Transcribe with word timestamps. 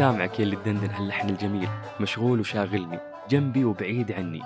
سامعك 0.00 0.40
يلي 0.40 0.56
تدندن 0.56 0.90
هاللحن 0.90 1.28
الجميل. 1.28 1.68
مشغول 2.00 2.40
وشاغلني 2.40 2.98
جنبي 3.30 3.64
وبعيد 3.64 4.12
عني. 4.12 4.42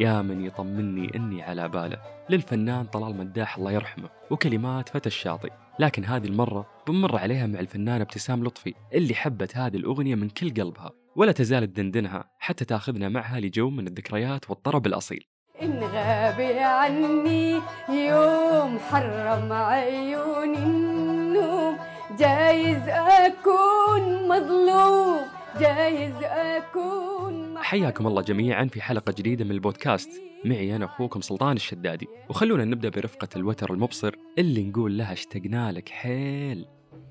يا 0.00 0.22
من 0.22 0.44
يطمني 0.44 1.16
إني 1.16 1.42
على 1.42 1.68
باله. 1.68 1.98
للفنان 2.30 2.86
طلال 2.86 3.16
مداح 3.16 3.56
الله 3.56 3.72
يرحمه 3.72 4.08
وكلمات 4.30 4.88
فتى 4.88 5.06
الشاطئ. 5.06 5.50
لكن 5.78 6.04
هذه 6.04 6.26
المرة 6.26 6.66
بنمر 6.88 7.18
عليها 7.18 7.46
مع 7.46 7.60
الفنانة 7.60 8.02
ابتسام 8.02 8.44
لطفي 8.44 8.74
اللي 8.94 9.14
حبت 9.14 9.56
هذه 9.56 9.76
الأغنية 9.76 10.14
من 10.14 10.28
كل 10.28 10.50
قلبها. 10.50 10.90
ولا 11.16 11.32
تزال 11.32 11.72
تدندنها 11.72 12.24
حتى 12.38 12.64
تاخذنا 12.64 13.08
معها 13.08 13.40
لجو 13.40 13.70
من 13.70 13.86
الذكريات 13.86 14.50
والطرب 14.50 14.86
الأصيل. 14.86 15.24
إن 15.62 15.78
غاب 15.78 16.40
عني 16.60 17.60
يوم 17.88 18.78
حرم 18.78 19.52
عيوني 19.52 20.58
النوم. 20.58 21.78
جايز 22.16 22.88
أكون 22.88 24.28
مظلوم 24.28 25.20
جايز 25.60 26.14
أكون 26.22 27.58
حياكم 27.58 28.06
الله 28.06 28.22
جميعا 28.22 28.64
في 28.64 28.82
حلقة 28.82 29.14
جديدة 29.18 29.44
من 29.44 29.50
البودكاست. 29.50 30.22
معي 30.44 30.76
أنا 30.76 30.84
أخوكم 30.84 31.20
سلطان 31.20 31.56
الشدادي. 31.56 32.08
وخلونا 32.28 32.64
نبدأ 32.64 32.88
برفقة 32.88 33.28
الوتر 33.36 33.72
المبصر 33.72 34.14
اللي 34.38 34.64
نقول 34.64 34.98
لها 34.98 35.12
اشتقنا 35.12 35.72
لك 35.72 35.88
حيل. 35.88 36.66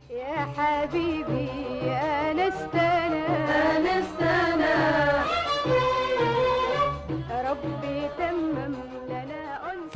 يا 0.10 0.54
حبيبي 0.58 1.50
أنا 1.82 2.48
أنست 2.48 2.76
أنا 2.76 4.27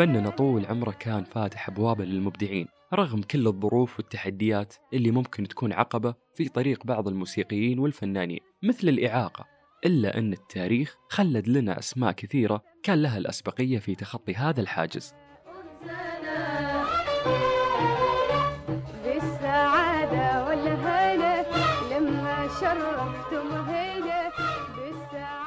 فننا 0.01 0.29
طول 0.29 0.65
عمره 0.65 0.91
كان 0.91 1.23
فاتح 1.23 1.69
أبوابه 1.69 2.05
للمبدعين 2.05 2.67
رغم 2.93 3.21
كل 3.21 3.47
الظروف 3.47 3.97
والتحديات 3.97 4.73
اللي 4.93 5.11
ممكن 5.11 5.47
تكون 5.47 5.73
عقبة 5.73 6.13
في 6.35 6.49
طريق 6.49 6.85
بعض 6.85 7.07
الموسيقيين 7.07 7.79
والفنانين 7.79 8.39
مثل 8.63 8.89
الإعاقة. 8.89 9.45
إلا 9.85 10.17
أن 10.17 10.33
التاريخ 10.33 10.97
خلد 11.09 11.47
لنا 11.47 11.79
أسماء 11.79 12.11
كثيرة 12.11 12.63
كان 12.83 13.01
لها 13.01 13.17
الأسبقية 13.17 13.79
في 13.79 13.95
تخطي 13.95 14.33
هذا 14.33 14.61
الحاجز. 14.61 15.13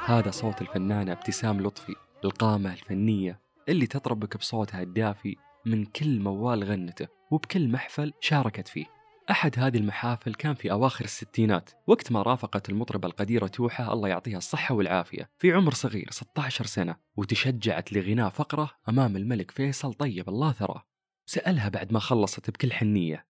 هذا 0.05 0.31
صوت 0.31 0.61
الفنانة 0.61 1.11
ابتسام 1.11 1.61
لطفي 1.61 1.95
القامة 2.25 2.73
الفنية 2.73 3.44
اللي 3.69 3.87
تطربك 3.87 4.37
بصوتها 4.37 4.81
الدافي 4.81 5.35
من 5.65 5.85
كل 5.85 6.19
موال 6.19 6.63
غنته 6.63 7.07
وبكل 7.31 7.69
محفل 7.69 8.13
شاركت 8.19 8.67
فيه. 8.67 8.85
أحد 9.31 9.59
هذه 9.59 9.77
المحافل 9.77 10.33
كان 10.33 10.53
في 10.53 10.71
أواخر 10.71 11.05
الستينات. 11.05 11.69
وقت 11.87 12.11
ما 12.11 12.21
رافقت 12.21 12.69
المطربة 12.69 13.07
القديرة 13.07 13.47
توحة 13.47 13.93
الله 13.93 14.09
يعطيها 14.09 14.37
الصحة 14.37 14.75
والعافية 14.75 15.29
في 15.37 15.51
عمر 15.51 15.73
صغير 15.73 16.07
16 16.11 16.65
سنة 16.65 16.95
وتشجعت 17.15 17.93
لغناء 17.93 18.29
فقرة 18.29 18.71
أمام 18.89 19.17
الملك 19.17 19.51
فيصل 19.51 19.93
طيب 19.93 20.29
الله 20.29 20.51
ثراه. 20.51 20.83
سألها 21.25 21.69
بعد 21.69 21.93
ما 21.93 21.99
خلصت 21.99 22.49
بكل 22.49 22.73
حنية. 22.73 23.27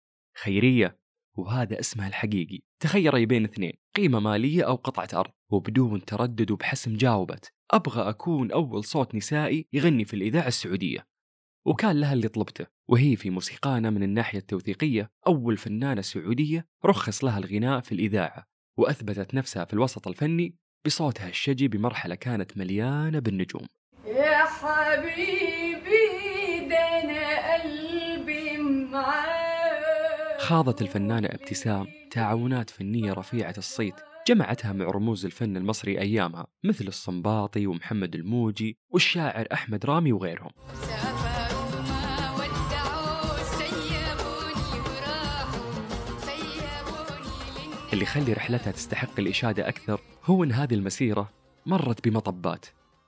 خيرية؟ 0.44 1.00
وهذا 1.38 1.80
اسمها 1.80 2.08
الحقيقي. 2.08 2.60
تخيري 2.80 3.26
بين 3.26 3.44
اثنين 3.44 3.74
قيمة 3.96 4.20
مالية 4.20 4.64
أو 4.68 4.76
قطعة 4.76 5.10
أرض. 5.14 5.32
وبدون 5.50 6.06
تردد 6.06 6.52
وبحسم 6.52 6.98
جاوبت. 6.98 7.54
أبغى 7.72 8.10
أكون 8.10 8.52
أول 8.52 8.84
صوت 8.84 9.16
نسائي 9.16 9.68
يغني 9.74 10.06
في 10.06 10.14
الإذاعة 10.14 10.48
السعودية. 10.48 11.08
وكان 11.66 12.00
لها 12.00 12.14
اللي 12.14 12.28
طلبته 12.28 12.68
وهي 12.90 13.16
في 13.16 13.30
موسيقانا 13.30 13.90
من 13.90 14.04
الناحية 14.04 14.40
التوثيقية 14.40 15.12
أول 15.28 15.58
فنانة 15.58 16.02
سعودية 16.02 16.68
رخص 16.86 17.24
لها 17.24 17.38
الغناء 17.38 17.80
في 17.82 17.92
الإذاعة 17.92 18.44
وأثبتت 18.78 19.36
نفسها 19.36 19.66
في 19.66 19.74
الوسط 19.74 20.08
الفني 20.08 20.56
بصوتها 20.86 21.30
الشجي 21.30 21.68
بمرحلة 21.68 22.16
كانت 22.16 22.58
مليانة 22.58 23.20
بالنجوم. 23.20 23.66
يا 24.06 24.38
حبيبي 24.46 25.90
ده 26.70 26.78
أنا 26.78 27.54
قلبي 27.54 28.58
معاك. 28.92 30.40
خاضت 30.40 30.82
الفنانة 30.82 31.28
ابتسام 31.28 31.88
تعاونات 32.12 32.70
فنية 32.70 33.14
رفيعة 33.14 33.54
الصيت 33.58 33.96
جمعتها 34.28 34.74
مع 34.74 34.86
رموز 34.86 35.26
الفن 35.26 35.58
المصري 35.58 36.00
أيامها 36.00 36.48
مثل 36.64 36.88
الصنباطي 36.88 37.68
ومحمد 37.68 38.16
الموجي 38.16 38.78
والشاعر 38.90 39.48
أحمد 39.54 39.86
رامي 39.86 40.14
وغيرهم. 40.14 40.52
اللي 47.94 48.04
يخلي 48.04 48.34
رحلتها 48.34 48.72
تستحق 48.72 49.20
الإشادة 49.20 49.68
أكثر 49.68 50.02
هو 50.26 50.44
أن 50.44 50.52
هذه 50.52 50.74
المسيرة 50.74 51.30
مرت 51.66 52.08
بمطبات 52.08 52.66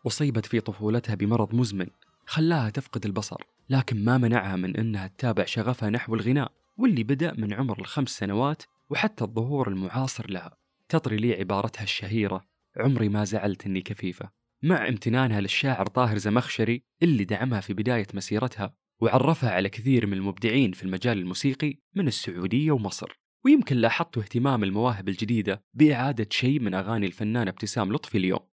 أصيبت 0.07 0.45
في 0.45 0.59
طفولتها 0.59 1.15
بمرض 1.15 1.55
مزمن 1.55 1.87
خلاها 2.25 2.69
تفقد 2.69 3.05
البصر 3.05 3.43
لكن 3.69 4.05
ما 4.05 4.17
منعها 4.17 4.55
من 4.55 4.77
أنها 4.77 5.07
تتابع 5.07 5.45
شغفها 5.45 5.89
نحو 5.89 6.15
الغناء 6.15 6.51
واللي 6.77 7.03
بدأ 7.03 7.33
من 7.37 7.53
عمر 7.53 7.79
الخمس 7.79 8.09
سنوات 8.09 8.63
وحتى 8.89 9.23
الظهور 9.23 9.67
المعاصر 9.67 10.29
لها. 10.29 10.62
تطري 10.93 11.17
لي 11.17 11.33
عبارتها 11.33 11.83
الشهيرة. 11.83 12.45
عمري 12.77 13.09
ما 13.09 13.23
زعلت 13.23 13.65
أني 13.65 13.81
كفيفة. 13.81 14.29
مع 14.63 14.87
امتنانها 14.87 15.41
للشاعر 15.41 15.85
طاهر 15.85 16.17
زمخشري 16.17 16.83
اللي 17.03 17.23
دعمها 17.23 17.61
في 17.61 17.73
بداية 17.73 18.07
مسيرتها 18.13 18.75
وعرفها 19.01 19.51
على 19.51 19.69
كثير 19.69 20.07
من 20.07 20.13
المبدعين 20.13 20.71
في 20.71 20.83
المجال 20.83 21.17
الموسيقي 21.17 21.77
من 21.95 22.07
السعودية 22.07 22.71
ومصر. 22.71 23.19
ويمكن 23.45 23.75
لاحظتوا 23.75 24.21
اهتمام 24.21 24.63
المواهب 24.63 25.09
الجديدة 25.09 25.63
بإعادة 25.73 26.27
شيء 26.29 26.59
من 26.59 26.73
أغاني 26.73 27.05
الفنانة 27.05 27.51
ابتسام 27.51 27.93
لطفي 27.93 28.17
اليوم. 28.17 28.47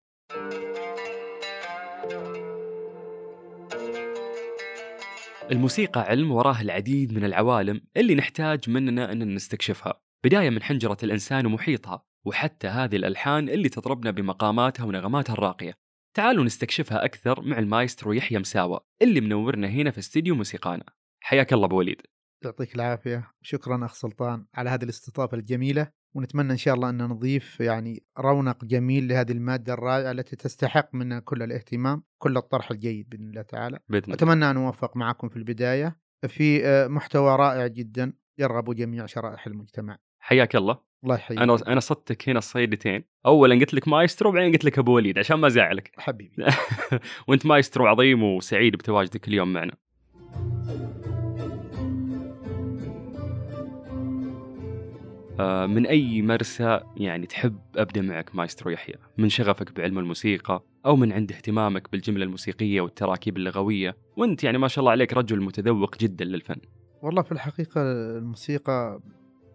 الموسيقى 5.51 6.01
علم 6.01 6.33
وراه 6.33 6.61
العديد 6.61 7.13
من 7.13 7.25
العوالم 7.25 7.81
اللي 7.97 8.15
نحتاج 8.15 8.71
مننا 8.71 9.13
أن 9.13 9.35
نستكشفها. 9.35 10.01
بداية 10.25 10.51
من 10.51 10.63
حنجرة 10.63 10.99
الإنسان 11.03 11.47
ومحيطها. 11.47 12.09
وحتى 12.29 12.69
هذه 12.69 12.97
الألحان 12.97 13.49
اللي 13.49 13.69
تطربنا 13.69 14.11
بمقاماتها 14.11 14.85
ونغماتها 14.85 15.33
الراقية. 15.33 15.75
تعالوا 16.17 16.45
نستكشفها 16.45 17.05
أكثر 17.05 17.41
مع 17.41 17.59
المايسترو 17.59 18.13
يحيى 18.13 18.39
مساوى 18.39 18.81
اللي 19.03 19.21
منورنا 19.21 19.69
هنا 19.69 19.91
في 19.91 19.99
استديو 19.99 20.35
موسيقانا. 20.35 20.85
حياك 21.21 21.53
الله 21.53 21.67
أبو 21.67 21.79
وليد. 21.79 22.03
يعطيك 22.45 22.75
العافية. 22.75 23.31
شكرا 23.43 23.85
أخ 23.85 23.95
سلطان 23.95 24.47
على 24.55 24.71
هذه 24.71 24.85
الاستضافة 24.85 25.37
الجميلة 25.37 25.91
ونتمنى 26.15 26.53
إن 26.53 26.57
شاء 26.57 26.75
الله 26.75 26.91
أن 26.91 27.03
نضيف 27.03 27.61
يعني 27.61 28.05
رونق 28.19 28.65
جميل 28.65 29.09
لهذه 29.09 29.33
المادة 29.33 29.73
الرائعة 29.73 30.11
التي 30.11 30.37
تستحق 30.37 30.95
منا 30.95 31.21
كل 31.21 31.43
الاهتمام 31.43 32.03
كل 32.19 32.37
الطرح 32.37 32.71
الجيد 32.71 33.09
بإذن 33.09 33.29
الله 33.29 33.43
تعالى. 33.43 33.79
بإذن 33.89 34.13
أتمنى 34.13 34.51
أن 34.51 34.57
أوفق 34.57 34.97
معكم 34.97 35.29
في 35.29 35.37
البداية. 35.37 36.01
في 36.29 36.67
آه، 36.67 36.87
محتوى 36.87 37.37
رائع 37.37 37.67
جدا 37.67 38.13
يرغب 38.39 38.75
جميع 38.75 39.07
شرائح 39.07 39.47
المجتمع. 39.47 39.99
حياك 40.19 40.57
الله. 40.57 40.88
الله 41.05 41.15
يحييك. 41.15 41.41
أنا 41.41 41.59
أنا 41.69 41.81
صدتك 41.81 42.29
هنا 42.29 42.39
الصيدتين 42.39 43.05
أولا 43.27 43.55
قلت 43.55 43.75
لك 43.75 43.89
مايسترو 43.89 44.33
بعدين 44.33 44.53
قلت 44.53 44.65
لك 44.65 44.79
أبو 44.79 44.93
وليد 44.97 45.19
عشان 45.19 45.37
ما 45.37 45.47
أزعلك. 45.47 45.93
حبيبي. 45.99 46.45
وأنت 47.29 47.47
مايسترو 47.47 47.87
عظيم 47.87 48.23
وسعيد 48.23 48.77
بتواجدك 48.77 49.29
اليوم 49.29 49.53
معنا. 49.53 49.73
آه، 55.41 55.67
من 55.67 55.87
أي 55.87 56.23
مرسى 56.23 56.81
يعني 56.97 57.27
تحب 57.27 57.59
أبدأ 57.77 58.03
معك 58.03 58.35
مايسترو 58.35 58.71
يحيى؟ 58.71 58.95
من 59.19 59.29
شغفك 59.29 59.73
بعلم 59.73 59.99
الموسيقى 59.99 60.65
أو 60.87 60.97
من 60.97 61.13
عند 61.13 61.33
اهتمامك 61.33 61.93
بالجملة 61.93 62.25
الموسيقية 62.25 62.81
والتراكيب 62.81 63.37
اللغوية؟ 63.37 63.97
وأنت 64.17 64.45
يعني 64.45 64.59
ما 64.59 64.69
شاء 64.69 64.81
الله 64.81 64.91
عليك 64.91 65.13
رجل 65.13 65.41
متذوق 65.41 65.99
جدا 65.99 66.25
للفن. 66.25 66.61
والله 67.03 67.23
في 67.23 67.33
الحقيقة 67.33 67.83
الموسيقى 67.83 69.01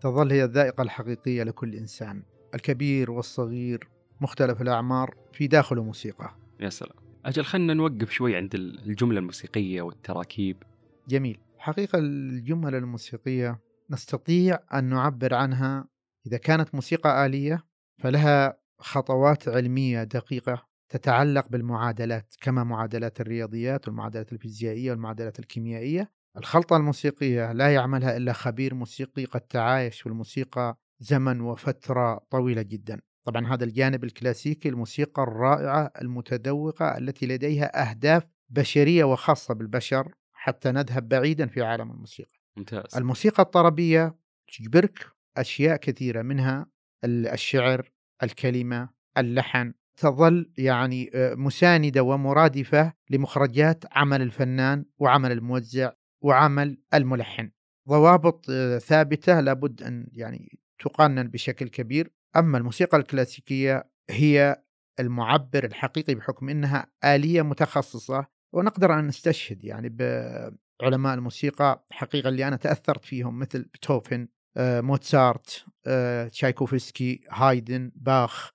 تظل 0.04 0.32
هي 0.32 0.44
الذائقة 0.44 0.82
الحقيقية 0.82 1.44
لكل 1.44 1.76
إنسان. 1.76 2.24
الكبير 2.56 3.12
والصغير 3.12 3.88
مختلف 4.22 4.62
الأعمار 4.62 5.16
في 5.34 5.48
داخله 5.48 5.84
موسيقى. 5.84 6.36
يا 6.60 6.70
سلام. 6.70 6.96
أجل 7.26 7.44
خلنا 7.44 7.74
نوقف 7.74 8.12
شوي 8.12 8.36
عند 8.36 8.56
الجملة 8.56 9.20
الموسيقية 9.20 9.82
والتراكيب. 9.82 10.64
جميل. 11.08 11.40
حقيقة 11.58 12.00
الجمل 12.00 12.76
الموسيقية 12.76 13.60
نستطيع 13.90 14.60
أن 14.74 14.84
نعبر 14.84 15.34
عنها 15.34 15.88
إذا 16.28 16.38
كانت 16.38 16.76
موسيقى 16.76 17.26
آلية 17.26 17.64
فلها 18.00 18.58
خطوات 18.78 19.48
علمية 19.48 20.04
دقيقة 20.04 20.66
تتعلق 20.90 21.48
بالمعادلات 21.50 22.36
كما 22.42 22.64
معادلات 22.64 23.22
الرياضيات 23.22 23.88
والمعادلات 23.88 24.34
الفيزيائية 24.34 24.92
والمعادلات 24.92 25.40
الكيميائية. 25.40 26.12
الخلطة 26.38 26.78
الموسيقية 26.78 27.52
لا 27.52 27.74
يعملها 27.74 28.18
إلا 28.18 28.34
خبير 28.34 28.74
موسيقي 28.74 29.26
قد 29.26 29.42
تعايش 29.42 30.02
في 30.02 30.08
الموسيقى 30.10 30.78
زمن 31.00 31.42
وفترة 31.42 32.18
طويلة 32.30 32.62
جدا. 32.62 33.02
طبعا 33.26 33.48
هذا 33.54 33.64
الجانب 33.64 34.04
الكلاسيكي 34.04 34.70
الموسيقى 34.70 35.24
الرائعة 35.24 35.92
المتذوقة 36.02 36.98
التي 36.98 37.26
لديها 37.28 37.90
أهداف 37.92 38.24
بشرية 38.50 39.04
وخاصة 39.04 39.54
بالبشر 39.54 40.14
حتى 40.34 40.72
نذهب 40.72 41.10
بعيدا 41.10 41.48
في 41.48 41.62
عالم 41.64 41.92
الموسيقى. 41.92 42.40
ممتاز. 42.58 42.98
الموسيقى 42.98 43.44
الطربية 43.44 44.16
تجبرك 44.58 45.06
أشياء 45.38 45.78
كثيرة 45.78 46.22
منها 46.22 46.66
ال- 47.04 47.28
الشعر 47.28 47.92
الكلمة 48.24 48.90
اللحن. 49.18 49.74
تظل 49.98 50.52
يعني 50.58 51.10
آه، 51.16 51.36
مساندة 51.36 52.04
ومرادفة 52.04 52.94
لمخرجات 53.10 53.84
عمل 53.92 54.22
الفنان 54.22 54.86
وعمل 54.98 55.32
الموزع. 55.32 55.92
وعمل 56.24 56.78
الملحن. 56.94 57.52
ضوابط 57.90 58.46
آه، 58.50 58.78
ثابتة 58.78 59.40
لابد 59.40 59.84
أن 59.84 60.08
يعني 60.12 60.60
تقنن 60.80 61.28
بشكل 61.28 61.68
كبير. 61.68 62.12
أما 62.36 62.58
الموسيقى 62.58 62.98
الكلاسيكية 62.98 63.90
هي 64.10 64.64
المعبر 65.00 65.64
الحقيقي 65.64 66.16
بحكم 66.16 66.50
أنها 66.50 66.88
آلية 67.04 67.42
متخصصة 67.42 68.26
ونقدر 68.54 69.00
أن 69.00 69.08
نستشهد 69.08 69.64
يعني 69.64 69.90
بعلماء 69.90 71.14
الموسيقى 71.14 71.86
حقيقة 71.92 72.30
اللي 72.30 72.48
أنا 72.48 72.56
تأثرت 72.56 73.06
فيهم 73.06 73.40
مثل 73.40 73.64
بيتهوفن 73.74 74.28
آه، 74.58 74.82
موتسارت 74.82 75.66
آه، 75.88 76.28
تشايكوفسكي 76.28 77.22
هايدن 77.30 77.92
باخ 77.96 78.52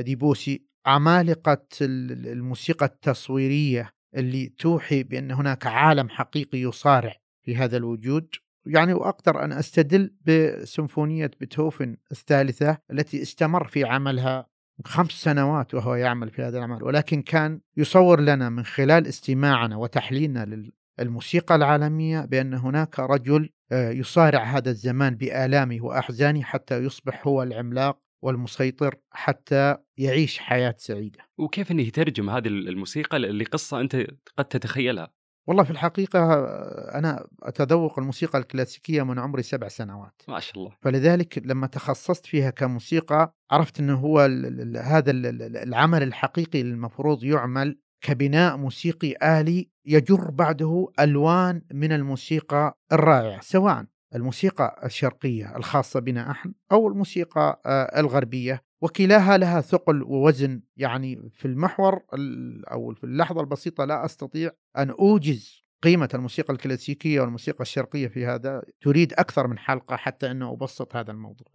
ديبوسي. 0.00 0.66
عمالقة 0.86 1.66
ال- 1.80 2.28
الموسيقى 2.28 2.86
التصويرية 2.86 3.90
اللي 4.16 4.48
توحي 4.58 5.02
بأن 5.02 5.30
هناك 5.30 5.66
عالم 5.66 6.08
حقيقي 6.08 6.58
يصارع 6.58 7.16
في 7.42 7.56
هذا 7.56 7.76
الوجود. 7.76 8.28
يعني 8.66 8.92
وأقدر 8.92 9.44
أن 9.44 9.52
أستدل 9.52 10.14
بسيمفونية 10.26 11.30
بيتهوفن 11.40 11.96
الثالثة 12.12 12.78
التي 12.90 13.22
استمر 13.22 13.68
في 13.68 13.84
عملها 13.84 14.46
خمس 14.84 15.10
سنوات 15.10 15.74
وهو 15.74 15.94
يعمل 15.94 16.30
في 16.30 16.42
هذا 16.42 16.58
العمل 16.58 16.82
ولكن 16.82 17.22
كان 17.22 17.60
يصور 17.76 18.20
لنا 18.20 18.48
من 18.48 18.64
خلال 18.64 19.06
استماعنا 19.06 19.76
وتحليلنا 19.76 20.70
للموسيقى 20.98 21.54
العالمية 21.54 22.20
بأن 22.20 22.54
هناك 22.54 22.98
رجل 23.00 23.50
آه، 23.72 23.90
يصارع 23.90 24.42
هذا 24.42 24.70
الزمان 24.70 25.14
بآلامه 25.14 25.78
وأحزانه 25.80 26.42
حتى 26.42 26.78
يصبح 26.78 27.26
هو 27.26 27.42
العملاق. 27.42 27.98
والمسيطر 28.26 28.94
حتى 29.10 29.76
يعيش 29.98 30.38
حياة 30.38 30.74
سعيدة. 30.78 31.18
وكيف 31.38 31.70
إنه 31.70 31.82
يترجم 31.82 32.30
هذه 32.30 32.48
الموسيقى 32.48 33.18
لقصه 33.18 33.80
أنت 33.80 34.06
قد 34.36 34.44
تتخيلها؟ 34.44 35.08
والله 35.48 35.64
في 35.64 35.70
الحقيقة 35.70 36.18
آه، 36.18 36.98
أنا 36.98 37.26
أتذوق 37.42 37.98
الموسيقى 37.98 38.38
الكلاسيكية 38.38 39.02
من 39.02 39.18
عمري 39.18 39.42
سبع 39.42 39.68
سنوات. 39.68 40.22
ما 40.28 40.40
شاء 40.40 40.56
الله. 40.58 40.72
فلذلك 40.82 41.42
لما 41.46 41.66
تخصصت 41.66 42.26
فيها 42.26 42.50
كموسيقى 42.50 43.34
عرفت 43.50 43.80
أنه 43.80 43.94
هو 43.94 44.24
ال- 44.24 44.60
ال- 44.60 44.76
هذا 44.76 45.10
ال- 45.10 45.26
ال- 45.26 45.56
العمل 45.56 46.02
الحقيقي 46.02 46.60
المفروض 46.60 47.24
يعمل 47.24 47.78
كبناء 48.00 48.56
موسيقي 48.56 49.40
آلي 49.40 49.70
يجر 49.86 50.30
بعده 50.30 50.88
ألوان 51.00 51.62
من 51.72 51.92
الموسيقى 51.92 52.78
الرائعة 52.92 53.40
سواء 53.40 53.86
الموسيقى 54.16 54.80
الشرقية 54.84 55.56
الخاصة 55.56 56.00
بنا 56.00 56.30
إحنا 56.30 56.52
أو 56.72 56.88
الموسيقى 56.88 57.60
آه، 57.66 58.00
الغربية. 58.00 58.62
وكلاها 58.82 59.38
لها 59.38 59.60
ثقل 59.60 60.02
ووزن. 60.02 60.60
يعني 60.76 61.30
في 61.32 61.44
المحور 61.44 62.00
ال- 62.14 62.66
أو 62.68 62.94
في 62.94 63.04
اللحظة 63.04 63.40
البسيطة 63.40 63.84
لا 63.84 64.04
أستطيع 64.04 64.50
أن 64.78 64.90
أوجز 64.90 65.64
قيمة 65.82 66.08
الموسيقى 66.14 66.52
الكلاسيكية 66.52 67.20
والموسيقى 67.20 67.60
الشرقية 67.60 68.08
في 68.08 68.26
هذا. 68.26 68.62
تريد 68.80 69.12
أكثر 69.12 69.46
من 69.46 69.58
حلقة 69.58 69.96
حتى 69.96 70.30
أنه 70.30 70.52
أبسط 70.52 70.96
هذا 70.96 71.10
الموضوع. 71.10 71.46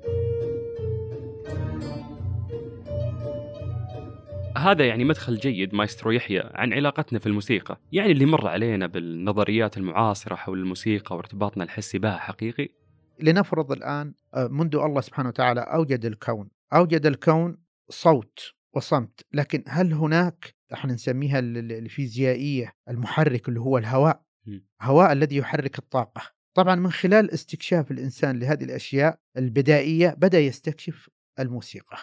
هذا 4.62 4.86
يعني 4.88 5.04
مدخل 5.04 5.36
جيد 5.38 5.74
مايسترو 5.76 6.12
يحيى 6.12 6.42
عن 6.54 6.74
علاقتنا 6.74 7.20
في 7.20 7.28
الموسيقى. 7.28 7.80
يعني 7.92 8.12
اللي 8.12 8.26
مر 8.26 8.48
علينا 8.48 8.88
بالنظريات 8.88 9.78
المعاصرة 9.78 10.36
حول 10.36 10.60
الموسيقى 10.60 11.16
وارتباطنا 11.16 11.64
الحسي 11.64 12.00
بها 12.00 12.18
حقيقي. 12.18 12.70
لنفرض 13.20 13.72
الآن 13.72 14.14
آه، 14.34 14.48
منذ 14.48 14.76
الله 14.76 15.02
سبحانه 15.02 15.30
وتعالى 15.30 15.62
أوجد 15.62 16.06
الكون. 16.06 16.50
أوجد 16.74 17.06
الكون 17.06 17.58
صوت 17.90 18.54
وصمت. 18.74 19.26
لكن 19.34 19.64
هل 19.68 19.94
هناك 19.94 20.56
إحنا 20.74 20.94
نسميها 20.94 21.40
ال- 21.40 21.58
ال- 21.58 21.72
الفيزيائية 21.72 22.74
المحرك 22.90 23.50
اللي 23.50 23.60
هو 23.60 23.78
الهواء. 23.78 24.22
هواء 24.82 25.12
الذي 25.12 25.36
يحرك 25.36 25.80
الطاقة. 25.80 26.22
طبعا 26.54 26.76
من 26.76 26.92
خلال 26.92 27.32
استكشاف 27.32 27.92
الإنسان 27.92 28.40
لهذه 28.40 28.64
الأشياء 28.64 29.20
البدائية 29.38 30.16
بدأ 30.18 30.40
يستكشف 30.40 31.10
الموسيقى. 31.40 31.98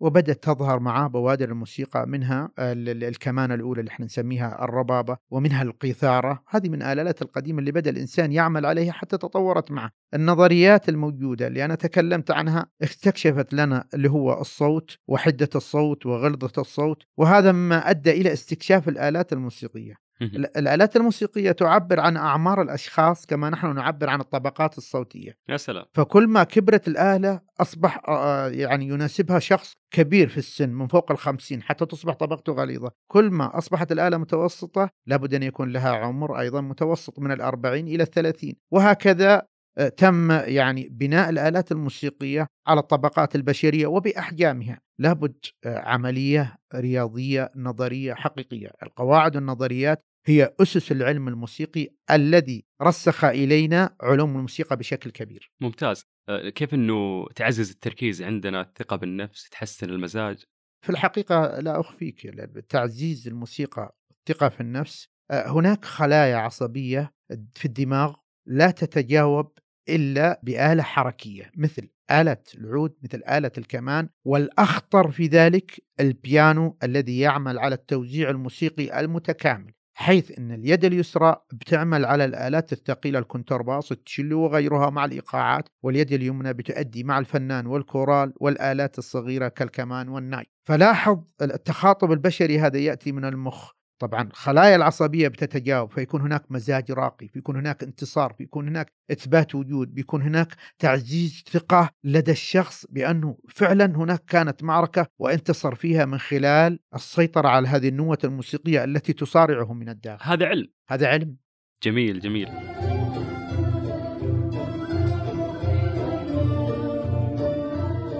وبدأت 0.00 0.42
تظهر 0.44 0.80
معاه 0.80 1.06
بوادر 1.06 1.48
الموسيقى 1.48 2.06
منها 2.06 2.50
ال- 2.58 2.88
ال- 2.88 3.04
الكمانة 3.04 3.54
الأولى 3.54 3.80
اللي 3.80 3.90
إحنا 3.90 4.06
نسميها 4.06 4.64
الربابة 4.64 5.16
ومنها 5.30 5.62
القيثارة. 5.62 6.42
هذه 6.48 6.68
من 6.68 6.82
آلآلات 6.82 7.22
القديمة 7.22 7.58
اللي 7.58 7.72
بدأ 7.72 7.90
الإنسان 7.90 8.32
يعمل 8.32 8.66
عليها 8.66 8.92
حتى 8.92 9.18
تطورت 9.18 9.70
معه. 9.70 9.90
النظريات 10.14 10.88
الموجودة 10.88 11.46
اللي 11.46 11.64
أنا 11.64 11.74
تكلمت 11.74 12.30
عنها 12.30 12.66
استكشفت 12.82 13.52
لنا 13.54 13.84
اللي 13.94 14.10
هو 14.10 14.40
الصوت 14.40 14.96
وحدة 15.08 15.48
الصوت 15.54 16.06
وغلظة 16.06 16.52
الصوت 16.58 17.02
وهذا 17.16 17.52
مما 17.52 17.90
أدى 17.90 18.10
إلى 18.10 18.32
استكشاف 18.32 18.88
الآلات 18.88 19.32
الموسيقية. 19.32 20.09
الآلات 20.22 20.96
الموسيقية 20.96 21.52
تعبر 21.52 22.00
عن 22.00 22.16
أعمار 22.16 22.62
الأشخاص 22.62 23.26
كما 23.26 23.50
نحن 23.50 23.74
نعبر 23.74 24.10
عن 24.10 24.20
الطبقات 24.20 24.78
الصوتية. 24.78 25.36
يا 25.48 25.56
سلام. 25.56 25.84
فكل 25.94 26.26
ما 26.26 26.44
كبرت 26.44 26.88
الآلة 26.88 27.40
أصبح 27.60 28.00
آه، 28.08 28.48
يعني 28.48 28.88
يناسبها 28.88 29.38
شخص 29.38 29.72
كبير 29.90 30.28
في 30.28 30.38
السن 30.38 30.68
من 30.68 30.86
فوق 30.86 31.12
الخمسين 31.12 31.62
حتى 31.62 31.86
تصبح 31.86 32.14
طبقته 32.14 32.52
غليظة. 32.52 32.90
كل 33.10 33.30
ما 33.30 33.58
أصبحت 33.58 33.92
الآلة 33.92 34.16
متوسطة 34.16 34.90
لابد 35.06 35.34
أن 35.34 35.42
يكون 35.42 35.72
لها 35.72 35.90
عمر 35.90 36.40
أيضا 36.40 36.60
متوسط 36.60 37.18
من 37.18 37.32
الأربعين 37.32 37.88
إلى 37.88 38.02
الثلاثين. 38.02 38.56
وهكذا 38.70 39.42
آه، 39.78 39.88
تم 39.88 40.30
يعني 40.30 40.88
بناء 40.90 41.30
الآلات 41.30 41.72
الموسيقية 41.72 42.46
على 42.66 42.80
الطبقات 42.80 43.34
البشرية 43.36 43.86
وبأحجامها. 43.86 44.80
لابد 44.98 45.36
آه، 45.64 45.78
عملية 45.78 46.56
رياضية 46.74 47.50
نظرية 47.56 48.14
حقيقية. 48.14 48.70
القواعد 48.82 49.36
والنظريات 49.36 50.04
هي 50.26 50.54
أسس 50.60 50.92
العلم 50.92 51.28
الموسيقي 51.28 51.88
الذي 52.10 52.64
رسخ 52.82 53.24
إلينا 53.24 53.96
علوم 54.00 54.36
الموسيقى 54.36 54.76
بشكل 54.76 55.10
كبير. 55.10 55.52
ممتاز. 55.60 56.04
آه، 56.28 56.48
كيف 56.48 56.74
إنه 56.74 57.26
تعزز 57.36 57.70
التركيز 57.70 58.22
عندنا 58.22 58.60
الثقة 58.60 58.96
بالنفس 58.96 59.48
تحسن 59.48 59.90
المزاج؟ 59.90 60.44
في 60.84 60.90
الحقيقة 60.90 61.60
لا 61.60 61.80
أخفيك 61.80 62.26
تعزيز 62.68 63.28
الموسيقى 63.28 63.96
الثقة 64.10 64.48
في 64.48 64.60
النفس. 64.60 65.08
آه، 65.30 65.48
هناك 65.48 65.84
خلايا 65.84 66.36
عصبية 66.36 67.12
في 67.54 67.64
الدماغ 67.64 68.14
لا 68.46 68.70
تتجاوب 68.70 69.58
إلا 69.88 70.40
بآلة 70.42 70.82
حركية 70.82 71.50
مثل 71.56 71.88
آلة 72.10 72.42
العود 72.54 72.96
مثل 73.02 73.22
آلة 73.28 73.52
الكمان. 73.58 74.08
والأخطر 74.26 75.10
في 75.10 75.26
ذلك 75.26 75.82
البيانو 76.00 76.78
الذي 76.82 77.18
يعمل 77.18 77.58
على 77.58 77.74
التوزيع 77.74 78.30
الموسيقي 78.30 79.00
المتكامل. 79.00 79.72
حيث 80.00 80.38
أن 80.38 80.52
اليد 80.52 80.84
اليسرى 80.84 81.36
بتعمل 81.52 82.04
على 82.04 82.24
الآلات 82.24 82.72
الثقيلة 82.72 83.18
الكونترباس 83.18 83.92
التشيلو 83.92 84.40
وغيرها 84.40 84.90
مع 84.90 85.04
الإيقاعات 85.04 85.68
واليد 85.82 86.12
اليمنى 86.12 86.52
بتؤدي 86.52 87.04
مع 87.04 87.18
الفنان 87.18 87.66
والكورال 87.66 88.32
والآلات 88.36 88.98
الصغيرة 88.98 89.48
كالكمان 89.48 90.08
والناي. 90.08 90.44
فلاحظ 90.64 91.18
التخاطب 91.42 92.12
البشري 92.12 92.58
هذا 92.58 92.78
يأتي 92.78 93.12
من 93.12 93.24
المخ. 93.24 93.72
طبعا 94.00 94.28
خلايا 94.32 94.76
العصبية 94.76 95.28
بتتجاوب 95.28 95.90
فيكون 95.90 96.20
هناك 96.20 96.52
مزاج 96.52 96.92
راقي 96.92 97.28
فيكون 97.28 97.56
هناك 97.56 97.82
انتصار 97.82 98.32
فيكون 98.32 98.68
هناك 98.68 98.92
إثبات 99.10 99.54
وجود 99.54 99.94
بيكون 99.94 100.22
هناك 100.22 100.56
تعزيز 100.78 101.44
ثقة 101.50 101.90
لدى 102.04 102.30
الشخص 102.30 102.86
بأنه 102.90 103.38
فعلا 103.48 103.84
هناك 103.84 104.24
كانت 104.24 104.62
معركة 104.62 105.06
وانتصر 105.18 105.74
فيها 105.74 106.04
من 106.04 106.18
خلال 106.18 106.78
السيطرة 106.94 107.48
على 107.48 107.68
هذه 107.68 107.88
النوة 107.88 108.18
الموسيقية 108.24 108.84
التي 108.84 109.12
تصارعه 109.12 109.72
من 109.72 109.88
الداخل. 109.88 110.30
هذا 110.30 110.46
علم. 110.46 110.66
هذا 110.88 111.06
علم. 111.06 111.36
جميل 111.82 112.20
جميل. 112.20 112.48